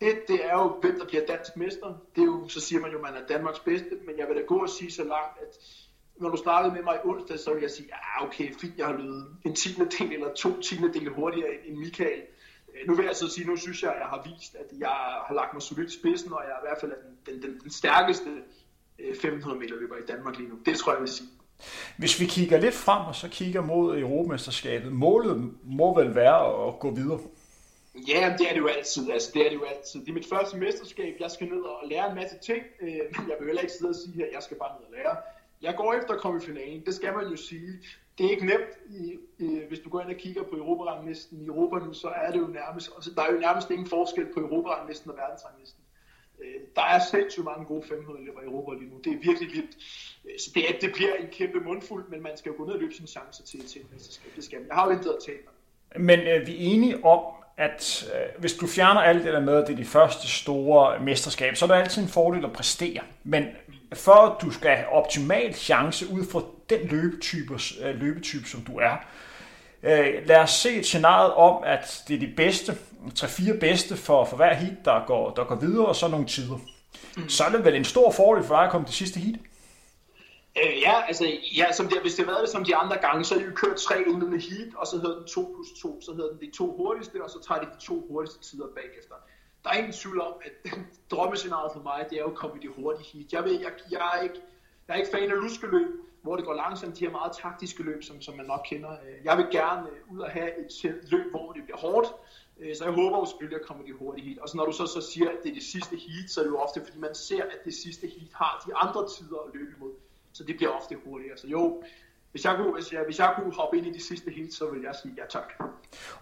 Et, 0.00 0.28
det 0.28 0.44
er 0.44 0.52
jo, 0.52 0.78
hvem 0.80 0.98
der 0.98 1.06
bliver 1.06 1.26
dansk 1.26 1.56
mester. 1.56 1.94
Det 2.14 2.20
er 2.20 2.26
jo, 2.26 2.48
så 2.48 2.60
siger 2.60 2.80
man 2.80 2.90
jo, 2.90 2.96
at 2.96 3.02
man 3.02 3.22
er 3.22 3.26
Danmarks 3.26 3.58
bedste, 3.58 3.90
men 4.06 4.18
jeg 4.18 4.28
vil 4.28 4.36
da 4.36 4.42
gå 4.42 4.58
og 4.58 4.68
sige 4.68 4.92
så 4.92 5.04
langt, 5.04 5.38
at 5.40 5.58
når 6.20 6.30
du 6.30 6.36
snakkede 6.36 6.74
med 6.74 6.82
mig 6.82 6.94
i 6.96 7.08
onsdag, 7.08 7.38
så 7.38 7.54
vil 7.54 7.60
jeg 7.60 7.70
sige, 7.70 7.88
ja 7.88 8.26
okay, 8.26 8.54
fint, 8.60 8.78
jeg 8.78 8.86
har 8.86 8.92
løbet 8.92 9.26
en 9.44 9.54
tiende 9.54 9.90
del 9.98 10.12
eller 10.12 10.34
to 10.34 10.60
tiende 10.60 10.92
del 10.92 11.08
hurtigere 11.08 11.50
end 11.66 11.76
Michael. 11.76 12.22
Øh, 12.74 12.88
nu 12.88 12.94
vil 12.94 13.04
jeg 13.04 13.16
så 13.16 13.30
sige, 13.30 13.46
nu 13.46 13.56
synes 13.56 13.82
jeg, 13.82 13.92
at 13.92 13.98
jeg 13.98 14.06
har 14.06 14.28
vist, 14.30 14.54
at 14.54 14.66
jeg 14.78 14.96
har 15.26 15.34
lagt 15.34 15.52
mig 15.52 15.62
solidt 15.62 15.90
i 15.92 15.98
spidsen, 15.98 16.32
og 16.32 16.42
jeg 16.44 16.52
er 16.52 16.60
i 16.62 16.66
hvert 16.68 16.80
fald 16.80 16.92
den, 16.92 17.34
den, 17.34 17.42
den, 17.42 17.60
den 17.60 17.70
stærkeste 17.70 18.30
1500 18.98 19.56
øh, 19.56 19.60
meter 19.62 19.80
løber 19.80 19.96
i 19.96 20.06
Danmark 20.08 20.36
lige 20.36 20.48
nu. 20.48 20.56
Det 20.66 20.76
tror 20.76 20.92
jeg, 20.92 20.96
jeg 20.96 21.02
vil 21.02 21.12
sige. 21.12 21.28
Hvis 21.98 22.20
vi 22.20 22.26
kigger 22.26 22.60
lidt 22.60 22.74
frem, 22.74 23.06
og 23.06 23.14
så 23.14 23.28
kigger 23.28 23.62
mod 23.62 23.98
Europamesterskabet, 23.98 24.92
målet 24.92 25.52
må 25.64 25.98
vel 25.98 26.14
være 26.14 26.68
at 26.68 26.78
gå 26.80 26.90
videre? 26.90 27.20
Ja, 28.08 28.34
det 28.38 28.48
er 28.48 28.52
det 28.52 28.60
jo 28.60 28.66
altid. 28.66 29.10
Altså, 29.10 29.30
det 29.34 29.46
er 29.46 29.50
det 29.50 29.56
jo 29.56 29.64
altid. 29.64 30.00
Det 30.00 30.08
er 30.08 30.12
mit 30.12 30.28
første 30.28 30.56
mesterskab. 30.56 31.16
Jeg 31.20 31.30
skal 31.30 31.46
ned 31.48 31.60
og 31.60 31.88
lære 31.90 32.10
en 32.10 32.14
masse 32.14 32.38
ting. 32.38 32.62
Øh, 32.80 32.88
jeg 33.28 33.36
vil 33.38 33.46
heller 33.46 33.62
ikke 33.62 33.72
sidde 33.72 33.90
og 33.90 33.94
sige 33.94 34.14
her, 34.14 34.26
jeg 34.32 34.42
skal 34.42 34.56
bare 34.56 34.72
ned 34.78 34.86
og 34.86 34.92
lære 34.96 35.16
jeg 35.62 35.74
går 35.76 35.94
efter 35.94 36.14
at 36.14 36.20
komme 36.20 36.42
i 36.42 36.46
finalen. 36.46 36.86
Det 36.86 36.94
skal 36.94 37.14
man 37.14 37.26
jo 37.26 37.36
sige. 37.36 37.72
Det 38.18 38.26
er 38.26 38.30
ikke 38.30 38.46
nemt, 38.46 38.70
i, 38.88 39.18
i, 39.38 39.60
hvis 39.68 39.78
du 39.78 39.88
går 39.90 40.00
ind 40.00 40.10
og 40.10 40.16
kigger 40.16 40.42
på 40.42 40.56
Europaranglisten 40.56 41.40
i 41.40 41.46
Europa 41.46 41.86
nu, 41.86 41.92
så 41.92 42.08
er 42.08 42.30
det 42.30 42.38
jo 42.38 42.46
nærmest, 42.46 42.90
altså, 42.96 43.10
der 43.16 43.22
er 43.22 43.32
jo 43.32 43.38
nærmest 43.38 43.70
ingen 43.70 43.86
forskel 43.86 44.26
på 44.34 44.40
Europaranglisten 44.40 45.10
og 45.10 45.16
verdensranglisten. 45.16 45.82
Øh, 46.40 46.60
der 46.76 46.82
er 46.82 46.98
sindssygt 47.10 47.44
mange 47.44 47.64
gode 47.64 47.82
500 47.82 48.24
løber 48.24 48.40
i 48.40 48.44
Europa 48.44 48.78
lige 48.78 48.90
nu. 48.90 48.98
Det 49.04 49.12
er 49.12 49.18
virkelig 49.18 49.48
vildt. 49.52 49.76
Øh, 50.24 50.38
så 50.38 50.50
det, 50.54 50.64
det 50.80 50.92
bliver 50.94 51.14
en 51.14 51.28
kæmpe 51.28 51.60
mundfuld, 51.60 52.08
men 52.08 52.22
man 52.22 52.36
skal 52.36 52.50
jo 52.50 52.56
gå 52.56 52.64
ned 52.64 52.74
og 52.74 52.80
løbe 52.80 52.94
sine 52.94 53.08
chancer 53.08 53.44
til, 53.44 53.66
til 53.66 53.80
et 53.80 53.92
mesterskab. 53.92 54.32
Det 54.36 54.44
skal 54.44 54.58
man. 54.58 54.68
Jeg 54.68 54.76
har 54.76 54.86
jo 54.86 54.92
intet 54.92 55.10
at 55.10 55.22
tale 55.26 55.38
Men 55.98 56.20
øh, 56.20 56.46
vi 56.46 56.52
er 56.52 56.74
enige 56.74 57.04
om, 57.04 57.20
at 57.56 58.08
øh, 58.14 58.40
hvis 58.40 58.52
du 58.52 58.66
fjerner 58.66 59.00
alt 59.00 59.24
det 59.24 59.32
der 59.32 59.40
med, 59.40 59.56
at 59.56 59.66
det 59.66 59.72
er 59.72 59.76
de 59.76 59.84
første 59.84 60.28
store 60.28 61.00
mesterskab, 61.00 61.56
så 61.56 61.64
er 61.64 61.66
det 61.66 61.74
altid 61.74 62.02
en 62.02 62.08
fordel 62.08 62.44
at 62.44 62.52
præstere. 62.52 63.00
Men 63.24 63.44
for 63.94 64.12
at 64.12 64.42
du 64.42 64.50
skal 64.50 64.76
have 64.76 64.88
optimal 64.88 65.54
chance 65.54 66.10
ud 66.10 66.26
fra 66.32 66.42
den 66.70 66.80
løbetype, 66.88 67.58
øh, 67.82 68.00
løbetype 68.00 68.48
som 68.48 68.60
du 68.60 68.78
er, 68.78 68.96
øh, 69.82 70.26
lad 70.26 70.36
os 70.36 70.50
se 70.50 70.76
et 70.76 70.86
scenarie 70.86 71.34
om, 71.34 71.62
at 71.66 72.02
det 72.08 72.14
er 72.14 72.20
de 72.20 72.32
bedste, 72.36 72.76
3-4 73.18 73.58
bedste 73.58 73.96
for, 73.96 74.24
for 74.24 74.36
hver 74.36 74.54
heat, 74.54 74.84
der 74.84 75.04
går, 75.06 75.30
der 75.30 75.44
går 75.44 75.54
videre, 75.54 75.86
og 75.86 75.96
så 75.96 76.08
nogle 76.08 76.26
tider. 76.26 76.58
Mm. 77.16 77.28
Så 77.28 77.44
er 77.44 77.48
det 77.48 77.64
vel 77.64 77.74
en 77.74 77.84
stor 77.84 78.12
fordel 78.12 78.44
for 78.44 78.54
dig 78.54 78.64
at 78.64 78.70
komme 78.70 78.86
til 78.86 78.94
sidste 78.94 79.20
heat? 79.20 79.36
Øh, 80.60 80.80
ja, 80.86 80.94
altså, 81.08 81.24
ja, 81.56 81.72
som 81.72 81.88
det, 81.88 81.98
hvis 82.00 82.14
det 82.14 82.24
har 82.24 82.32
været 82.32 82.48
som 82.48 82.64
de 82.64 82.76
andre 82.76 82.96
gange, 82.96 83.24
så 83.24 83.34
er 83.34 83.38
de 83.38 83.44
jo 83.44 83.54
kørt 83.54 83.76
tre 83.76 84.02
indledende 84.02 84.40
heat, 84.40 84.74
og 84.76 84.86
så 84.86 84.96
hedder 84.96 85.16
den 85.18 85.26
2 85.26 85.54
plus 85.54 85.80
2, 85.82 86.00
så 86.00 86.12
hedder 86.14 86.30
den 86.30 86.40
de 86.40 86.50
to 86.50 86.76
hurtigste, 86.76 87.24
og 87.24 87.30
så 87.30 87.38
tager 87.46 87.60
de 87.60 87.66
de 87.66 87.80
to 87.80 88.06
hurtigste 88.08 88.40
tider 88.40 88.66
bagefter 88.74 89.14
der 89.66 89.72
er 89.72 89.78
ingen 89.78 89.92
tvivl 89.92 90.20
om, 90.20 90.34
at 90.44 90.52
drømmescenariet 91.12 91.72
for 91.72 91.82
mig, 91.82 92.06
det 92.10 92.16
er 92.18 92.22
jo 92.22 92.30
at 92.30 92.36
komme 92.36 92.56
i 92.56 92.66
det 92.66 92.70
hurtige 92.76 93.06
heat. 93.12 93.32
Jeg, 93.32 93.44
ved, 93.44 93.60
jeg, 93.60 93.72
jeg, 93.90 94.10
er 94.14 94.22
ikke, 94.22 94.40
jeg 94.88 94.94
er 94.94 94.98
ikke 94.98 95.10
fan 95.10 95.30
af 95.30 95.36
luskeløb, 95.42 95.88
hvor 96.22 96.36
det 96.36 96.44
går 96.44 96.54
langsomt. 96.54 96.98
De 96.98 97.04
her 97.04 97.12
meget 97.12 97.32
taktiske 97.42 97.82
løb, 97.82 98.02
som, 98.02 98.20
som 98.20 98.36
man 98.36 98.46
nok 98.46 98.60
kender. 98.70 98.92
Øh, 98.92 99.24
jeg 99.24 99.36
vil 99.38 99.46
gerne 99.50 99.86
øh, 99.90 100.12
ud 100.12 100.18
og 100.18 100.30
have 100.30 100.50
et 100.64 100.94
løb, 101.10 101.30
hvor 101.30 101.52
det 101.52 101.62
bliver 101.64 101.78
hårdt. 101.78 102.08
Øh, 102.60 102.76
så 102.76 102.84
jeg 102.84 102.92
håber 102.92 103.18
jo 103.18 103.24
selvfølgelig 103.24 103.60
at 103.60 103.66
kommer 103.66 103.84
de 103.84 103.90
det 103.90 103.98
hurtige 103.98 104.26
heat. 104.26 104.38
Og 104.38 104.48
så 104.48 104.56
når 104.56 104.66
du 104.66 104.72
så, 104.72 104.86
så 104.86 105.00
siger, 105.12 105.28
at 105.30 105.36
det 105.42 105.50
er 105.50 105.54
det 105.54 105.62
sidste 105.62 105.96
heat, 105.96 106.30
så 106.30 106.40
er 106.40 106.44
det 106.44 106.50
jo 106.50 106.58
ofte, 106.58 106.80
fordi 106.84 106.98
man 106.98 107.14
ser, 107.14 107.42
at 107.42 107.60
det 107.64 107.74
sidste 107.74 108.06
heat 108.06 108.32
har 108.34 108.64
de 108.66 108.74
andre 108.74 109.08
tider 109.08 109.38
at 109.46 109.50
løbe 109.54 109.72
imod. 109.76 109.94
Så 110.36 110.44
det 110.44 110.56
bliver 110.56 110.72
ofte 110.72 110.96
hurtigere. 111.04 111.36
Så 111.38 111.46
jo, 111.46 111.82
hvis 112.30 112.44
jeg, 112.44 112.56
kunne, 112.56 112.74
hvis, 112.74 112.92
jeg, 112.92 113.00
hvis 113.06 113.18
jeg 113.18 113.32
kunne 113.36 113.54
hoppe 113.54 113.78
ind 113.78 113.86
i 113.86 113.92
de 113.92 114.02
sidste 114.02 114.30
heat, 114.30 114.52
så 114.52 114.70
vil 114.70 114.82
jeg 114.82 114.94
sige 115.02 115.14
ja 115.18 115.22
tak. 115.30 115.52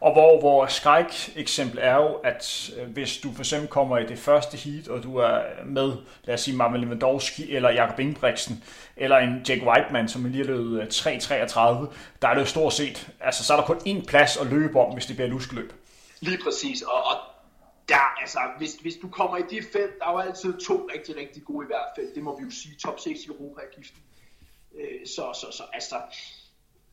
Og 0.00 0.12
hvor, 0.12 0.40
hvor 0.40 0.66
skræk 0.66 1.36
eksempel 1.36 1.78
er 1.82 1.96
jo, 1.96 2.14
at 2.14 2.70
øh, 2.78 2.88
hvis 2.88 3.18
du 3.18 3.32
for 3.32 3.40
eksempel 3.40 3.68
kommer 3.68 3.98
i 3.98 4.06
det 4.06 4.18
første 4.18 4.56
heat, 4.56 4.88
og 4.88 5.02
du 5.02 5.16
er 5.16 5.40
med, 5.66 5.92
lad 6.24 6.34
os 6.34 6.40
sige, 6.40 6.56
Marvin 6.56 6.80
Lewandowski, 6.80 7.54
eller 7.54 7.70
Jakob 7.70 7.98
Ingebrigtsen, 7.98 8.64
eller 8.96 9.16
en 9.16 9.42
Jake 9.48 9.66
Whiteman, 9.66 10.08
som 10.08 10.24
lige 10.24 10.44
løbet 10.44 10.94
3.33, 10.94 11.10
øh, 11.10 11.88
der 12.22 12.28
er 12.28 12.34
det 12.34 12.40
jo 12.40 12.46
stort 12.46 12.72
set, 12.72 13.08
altså 13.20 13.44
så 13.44 13.52
er 13.52 13.56
der 13.56 13.66
kun 13.66 13.76
én 13.76 14.06
plads 14.06 14.36
at 14.36 14.46
løbe 14.46 14.80
om, 14.80 14.92
hvis 14.92 15.06
det 15.06 15.16
bliver 15.16 15.28
luskeløb. 15.28 15.72
Lige 16.20 16.38
præcis, 16.44 16.82
og, 16.82 17.04
og 17.04 17.33
Ja, 17.90 18.20
altså, 18.20 18.38
hvis, 18.58 18.74
hvis 18.74 18.96
du 18.96 19.08
kommer 19.08 19.36
i 19.36 19.42
det 19.42 19.64
felt, 19.72 19.98
der 19.98 20.06
er 20.06 20.12
jo 20.12 20.18
altid 20.18 20.60
to 20.60 20.88
rigtig, 20.94 21.16
rigtig 21.16 21.44
gode 21.44 21.64
i 21.64 21.66
hvert 21.66 21.90
fald, 21.96 22.14
det 22.14 22.22
må 22.22 22.38
vi 22.38 22.44
jo 22.44 22.50
sige, 22.50 22.76
top 22.76 23.00
6 23.00 23.20
i 23.20 23.26
Europa 23.28 23.60
er 23.60 23.76
giften. 23.76 24.02
Øh, 24.74 25.06
så, 25.06 25.24
så, 25.40 25.46
så 25.56 25.62
altså, 25.72 25.96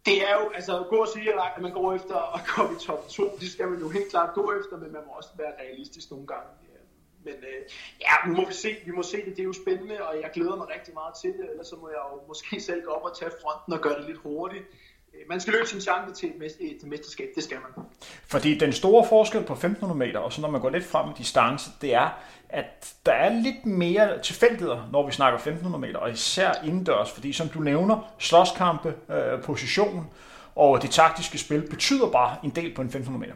det 0.06 0.30
er 0.30 0.34
jo, 0.42 0.50
altså 0.50 0.86
gå 0.90 0.96
og 0.96 1.08
sige, 1.08 1.34
at 1.34 1.62
man 1.62 1.72
går 1.72 1.94
efter 1.94 2.36
at 2.36 2.48
komme 2.48 2.76
i 2.76 2.80
top 2.80 3.10
2, 3.10 3.38
det 3.40 3.52
skal 3.52 3.68
man 3.68 3.80
jo 3.80 3.90
helt 3.90 4.10
klart 4.10 4.34
gå 4.34 4.54
efter, 4.60 4.78
men 4.78 4.92
man 4.92 5.02
må 5.08 5.12
også 5.12 5.30
være 5.38 5.54
realistisk 5.60 6.12
nogle 6.12 6.28
gange. 6.28 6.50
Øh, 6.70 6.82
men 7.26 7.34
øh, 7.34 7.62
ja, 8.02 8.14
nu 8.28 8.36
må 8.36 8.48
vi 8.48 8.54
se, 8.54 8.76
vi 8.86 8.92
må 8.92 9.04
se 9.04 9.18
det, 9.18 9.38
det 9.38 9.40
er 9.40 9.52
jo 9.52 9.54
spændende, 9.54 10.08
og 10.08 10.22
jeg 10.22 10.30
glæder 10.34 10.56
mig 10.56 10.68
rigtig 10.70 10.94
meget 10.94 11.14
til 11.22 11.34
det, 11.34 11.50
ellers 11.52 11.68
så 11.68 11.76
må 11.76 11.90
jeg 11.90 12.02
jo 12.12 12.28
måske 12.28 12.62
selv 12.62 12.84
gå 12.84 12.92
op 12.92 13.04
og 13.04 13.18
tage 13.18 13.32
fronten 13.42 13.74
og 13.74 13.80
gøre 13.80 13.98
det 14.00 14.06
lidt 14.06 14.18
hurtigt. 14.18 14.66
Øh, 15.14 15.20
man 15.30 15.40
skal 15.40 15.54
løbe 15.54 15.68
sin 15.68 15.82
chance 15.82 16.14
til 16.14 16.34
et 16.60 16.84
mesterskab, 16.84 17.28
det 17.36 17.44
skal 17.44 17.58
man. 17.58 17.86
Fordi 18.28 18.58
den 18.58 18.74
store 18.74 19.08
forskel 19.10 19.44
på 19.44 19.54
1500 19.54 19.98
meter, 19.98 20.20
og 20.20 20.34
så 20.34 20.42
når 20.42 20.50
man 20.50 20.62
går 20.62 20.70
lidt 20.70 20.86
frem 20.86 21.10
i 21.10 21.14
distance, 21.18 21.72
det 21.82 21.94
er, 21.94 22.10
at 22.50 22.94
der 23.06 23.12
er 23.12 23.30
lidt 23.30 23.66
mere 23.66 24.22
tilfældigheder, 24.22 24.90
når 24.92 25.06
vi 25.06 25.12
snakker 25.12 25.40
1500 25.40 25.82
meter, 25.82 26.00
og 26.00 26.12
især 26.12 26.52
indendørs, 26.64 27.12
fordi 27.12 27.34
som 27.34 27.50
du 27.50 27.60
nævner, 27.60 28.14
slåskampe, 28.20 28.96
øh, 29.10 29.44
position 29.44 30.08
og 30.56 30.82
det 30.82 30.90
taktiske 30.90 31.38
spil 31.38 31.70
betyder 31.70 32.10
bare 32.10 32.38
en 32.44 32.50
del 32.50 32.76
på 32.76 32.82
en 32.82 32.88
1500 32.88 33.20
meter. 33.20 33.36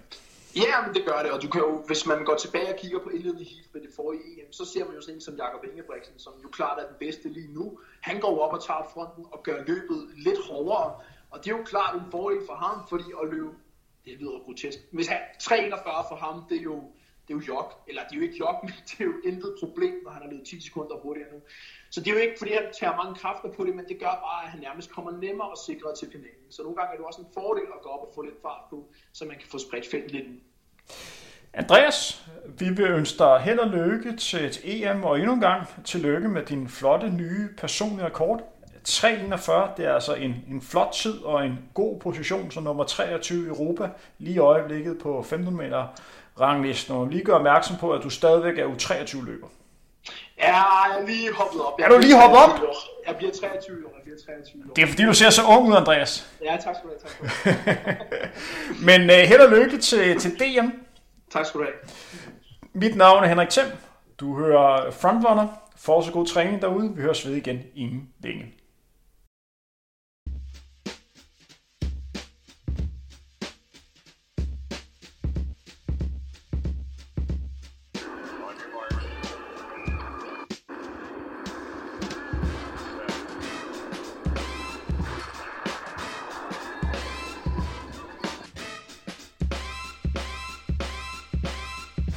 Ja, 0.56 0.76
men 0.86 0.96
det 0.96 1.04
gør 1.06 1.20
det, 1.24 1.32
og 1.32 1.42
du 1.42 1.48
kan 1.50 1.62
jo, 1.62 1.84
hvis 1.88 2.06
man 2.06 2.26
går 2.26 2.36
tilbage 2.36 2.70
og 2.74 2.80
kigger 2.80 3.00
på 3.00 3.10
indledende 3.10 3.44
heat 3.44 3.68
med 3.74 3.82
det 3.82 3.90
forrige 3.96 4.22
EM, 4.42 4.54
så 4.54 4.66
ser 4.66 4.86
man 4.86 4.96
jo 4.96 5.02
sådan 5.02 5.16
en 5.16 5.22
som 5.22 5.36
Jakob 5.36 5.64
Ingebrigtsen, 5.64 6.20
som 6.20 6.34
jo 6.44 6.50
klart 6.50 6.78
er 6.82 6.88
den 6.88 6.96
bedste 7.00 7.30
lige 7.30 7.54
nu. 7.54 7.80
Han 8.02 8.20
går 8.20 8.40
op 8.40 8.54
og 8.54 8.66
tager 8.66 8.84
fronten 8.94 9.26
og 9.32 9.44
gør 9.44 9.58
løbet 9.68 10.00
lidt 10.18 10.40
hårdere, 10.50 10.94
og 11.36 11.44
det 11.44 11.52
er 11.52 11.58
jo 11.58 11.64
klart 11.64 11.96
en 11.96 12.12
fordel 12.12 12.42
for 12.50 12.56
ham, 12.66 12.78
fordi 12.90 13.08
at 13.22 13.30
løbe, 13.34 13.52
det 14.06 14.14
lyder 14.20 14.44
grotesk, 14.46 14.80
hvis 14.92 15.08
han 15.08 15.20
43 15.40 16.06
for 16.10 16.16
ham, 16.16 16.44
det 16.50 16.58
er 16.58 16.64
jo 16.72 16.78
det 17.28 17.34
er 17.34 17.38
jo 17.40 17.44
jog, 17.54 17.72
eller 17.88 18.02
det 18.04 18.14
er 18.14 18.20
jo 18.20 18.26
ikke 18.28 18.38
jog, 18.38 18.56
men 18.66 18.74
det 18.88 19.00
er 19.00 19.06
jo 19.06 19.14
intet 19.26 19.56
problem, 19.60 19.94
når 20.04 20.12
han 20.12 20.22
har 20.22 20.30
løbet 20.30 20.48
10 20.48 20.62
sekunder 20.62 20.96
hurtigere 21.04 21.34
nu. 21.34 21.40
Så 21.90 22.00
det 22.00 22.08
er 22.08 22.14
jo 22.14 22.20
ikke, 22.20 22.36
fordi 22.38 22.52
han 22.54 22.68
tager 22.80 22.96
mange 23.02 23.16
kræfter 23.16 23.50
på 23.58 23.66
det, 23.66 23.76
men 23.76 23.86
det 23.90 24.00
gør 24.00 24.16
bare, 24.28 24.44
at 24.46 24.50
han 24.50 24.60
nærmest 24.60 24.92
kommer 24.92 25.12
nemmere 25.12 25.50
og 25.50 25.58
sikrere 25.68 25.96
til 25.96 26.08
finalen. 26.12 26.48
Så 26.50 26.64
nogle 26.64 26.78
gange 26.78 26.92
er 26.94 26.98
det 26.98 27.06
også 27.06 27.22
en 27.22 27.32
fordel 27.34 27.68
at 27.78 27.82
gå 27.84 27.90
op 27.90 28.04
og 28.08 28.12
få 28.16 28.22
lidt 28.22 28.42
fart 28.42 28.64
på, 28.70 28.78
så 29.14 29.26
man 29.26 29.38
kan 29.42 29.48
få 29.48 29.58
spredt 29.58 29.88
feltet 29.92 30.12
lidt 30.12 30.28
Andreas, 31.58 32.28
vi 32.60 32.70
vil 32.70 32.86
ønske 32.86 33.18
dig 33.18 33.40
held 33.40 33.60
og 33.60 33.70
lykke 33.70 34.18
til 34.18 34.46
et 34.46 34.62
EM, 34.64 35.04
og 35.04 35.20
endnu 35.20 35.34
en 35.34 35.40
gang 35.40 35.68
tillykke 35.86 36.30
med 36.30 36.46
din 36.46 36.68
flotte 36.70 37.10
nye 37.10 37.50
personlige 37.58 38.06
rekord. 38.06 38.55
341, 38.86 39.72
det 39.78 39.86
er 39.86 39.94
altså 39.94 40.14
en, 40.14 40.36
en 40.50 40.62
flot 40.62 40.92
tid 40.94 41.24
og 41.24 41.46
en 41.46 41.60
god 41.74 42.00
position 42.00 42.52
som 42.52 42.64
nummer 42.64 42.84
23 42.84 43.46
i 43.46 43.48
Europa, 43.48 43.90
lige 44.20 44.36
i 44.36 44.38
øjeblikket 44.38 44.98
på 45.04 45.26
15 45.30 45.58
meter 45.58 45.88
ranglisten. 46.40 46.96
Og 46.96 47.08
lige 47.08 47.24
gør 47.24 47.34
opmærksom 47.34 47.76
på, 47.78 47.94
at 47.94 48.04
du 48.04 48.10
stadigvæk 48.10 48.58
er 48.60 48.66
U23-løber. 48.66 49.48
Ja, 50.38 50.56
jeg 50.56 51.00
er 51.00 51.06
lige 51.06 51.34
hoppet 51.34 51.62
op. 51.62 51.80
Jeg 51.80 51.86
er 51.86 51.90
du 51.90 51.98
lige 51.98 52.22
hoppet 52.22 52.40
op? 52.40 52.50
Jeg 53.08 53.16
bliver 53.16 53.32
23 53.32 53.86
år. 53.86 53.92
Jeg 53.96 54.04
bliver 54.04 54.18
23 54.26 54.64
år. 54.70 54.74
Det 54.74 54.84
er 54.84 54.88
fordi, 54.88 55.04
du 55.04 55.14
ser 55.14 55.30
så 55.30 55.42
ung 55.48 55.68
ud, 55.68 55.76
Andreas. 55.76 56.30
Ja, 56.44 56.58
tak 56.64 56.76
skal 56.76 56.90
du 56.90 56.94
have. 56.94 57.00
Tak 57.00 57.12
skal 57.12 57.54
du 57.54 57.70
have. 57.86 58.98
Men 59.00 59.02
uh, 59.10 59.16
held 59.16 59.42
og 59.42 59.52
lykke 59.58 59.78
til, 59.78 60.20
til 60.20 60.32
DM. 60.40 60.68
Tak 61.32 61.46
skal 61.46 61.60
du 61.60 61.66
have. 61.66 61.76
Mit 62.74 62.96
navn 62.96 63.24
er 63.24 63.28
Henrik 63.28 63.50
Thiem. 63.50 63.68
Du 64.20 64.38
hører 64.38 64.92
Frontrunner. 64.92 65.48
Får 65.78 66.02
så 66.02 66.12
god 66.12 66.26
træning 66.26 66.62
derude. 66.62 66.96
Vi 66.96 67.02
høres 67.02 67.28
ved 67.28 67.36
igen 67.36 67.64
inden 67.76 68.10
længe. 68.20 68.55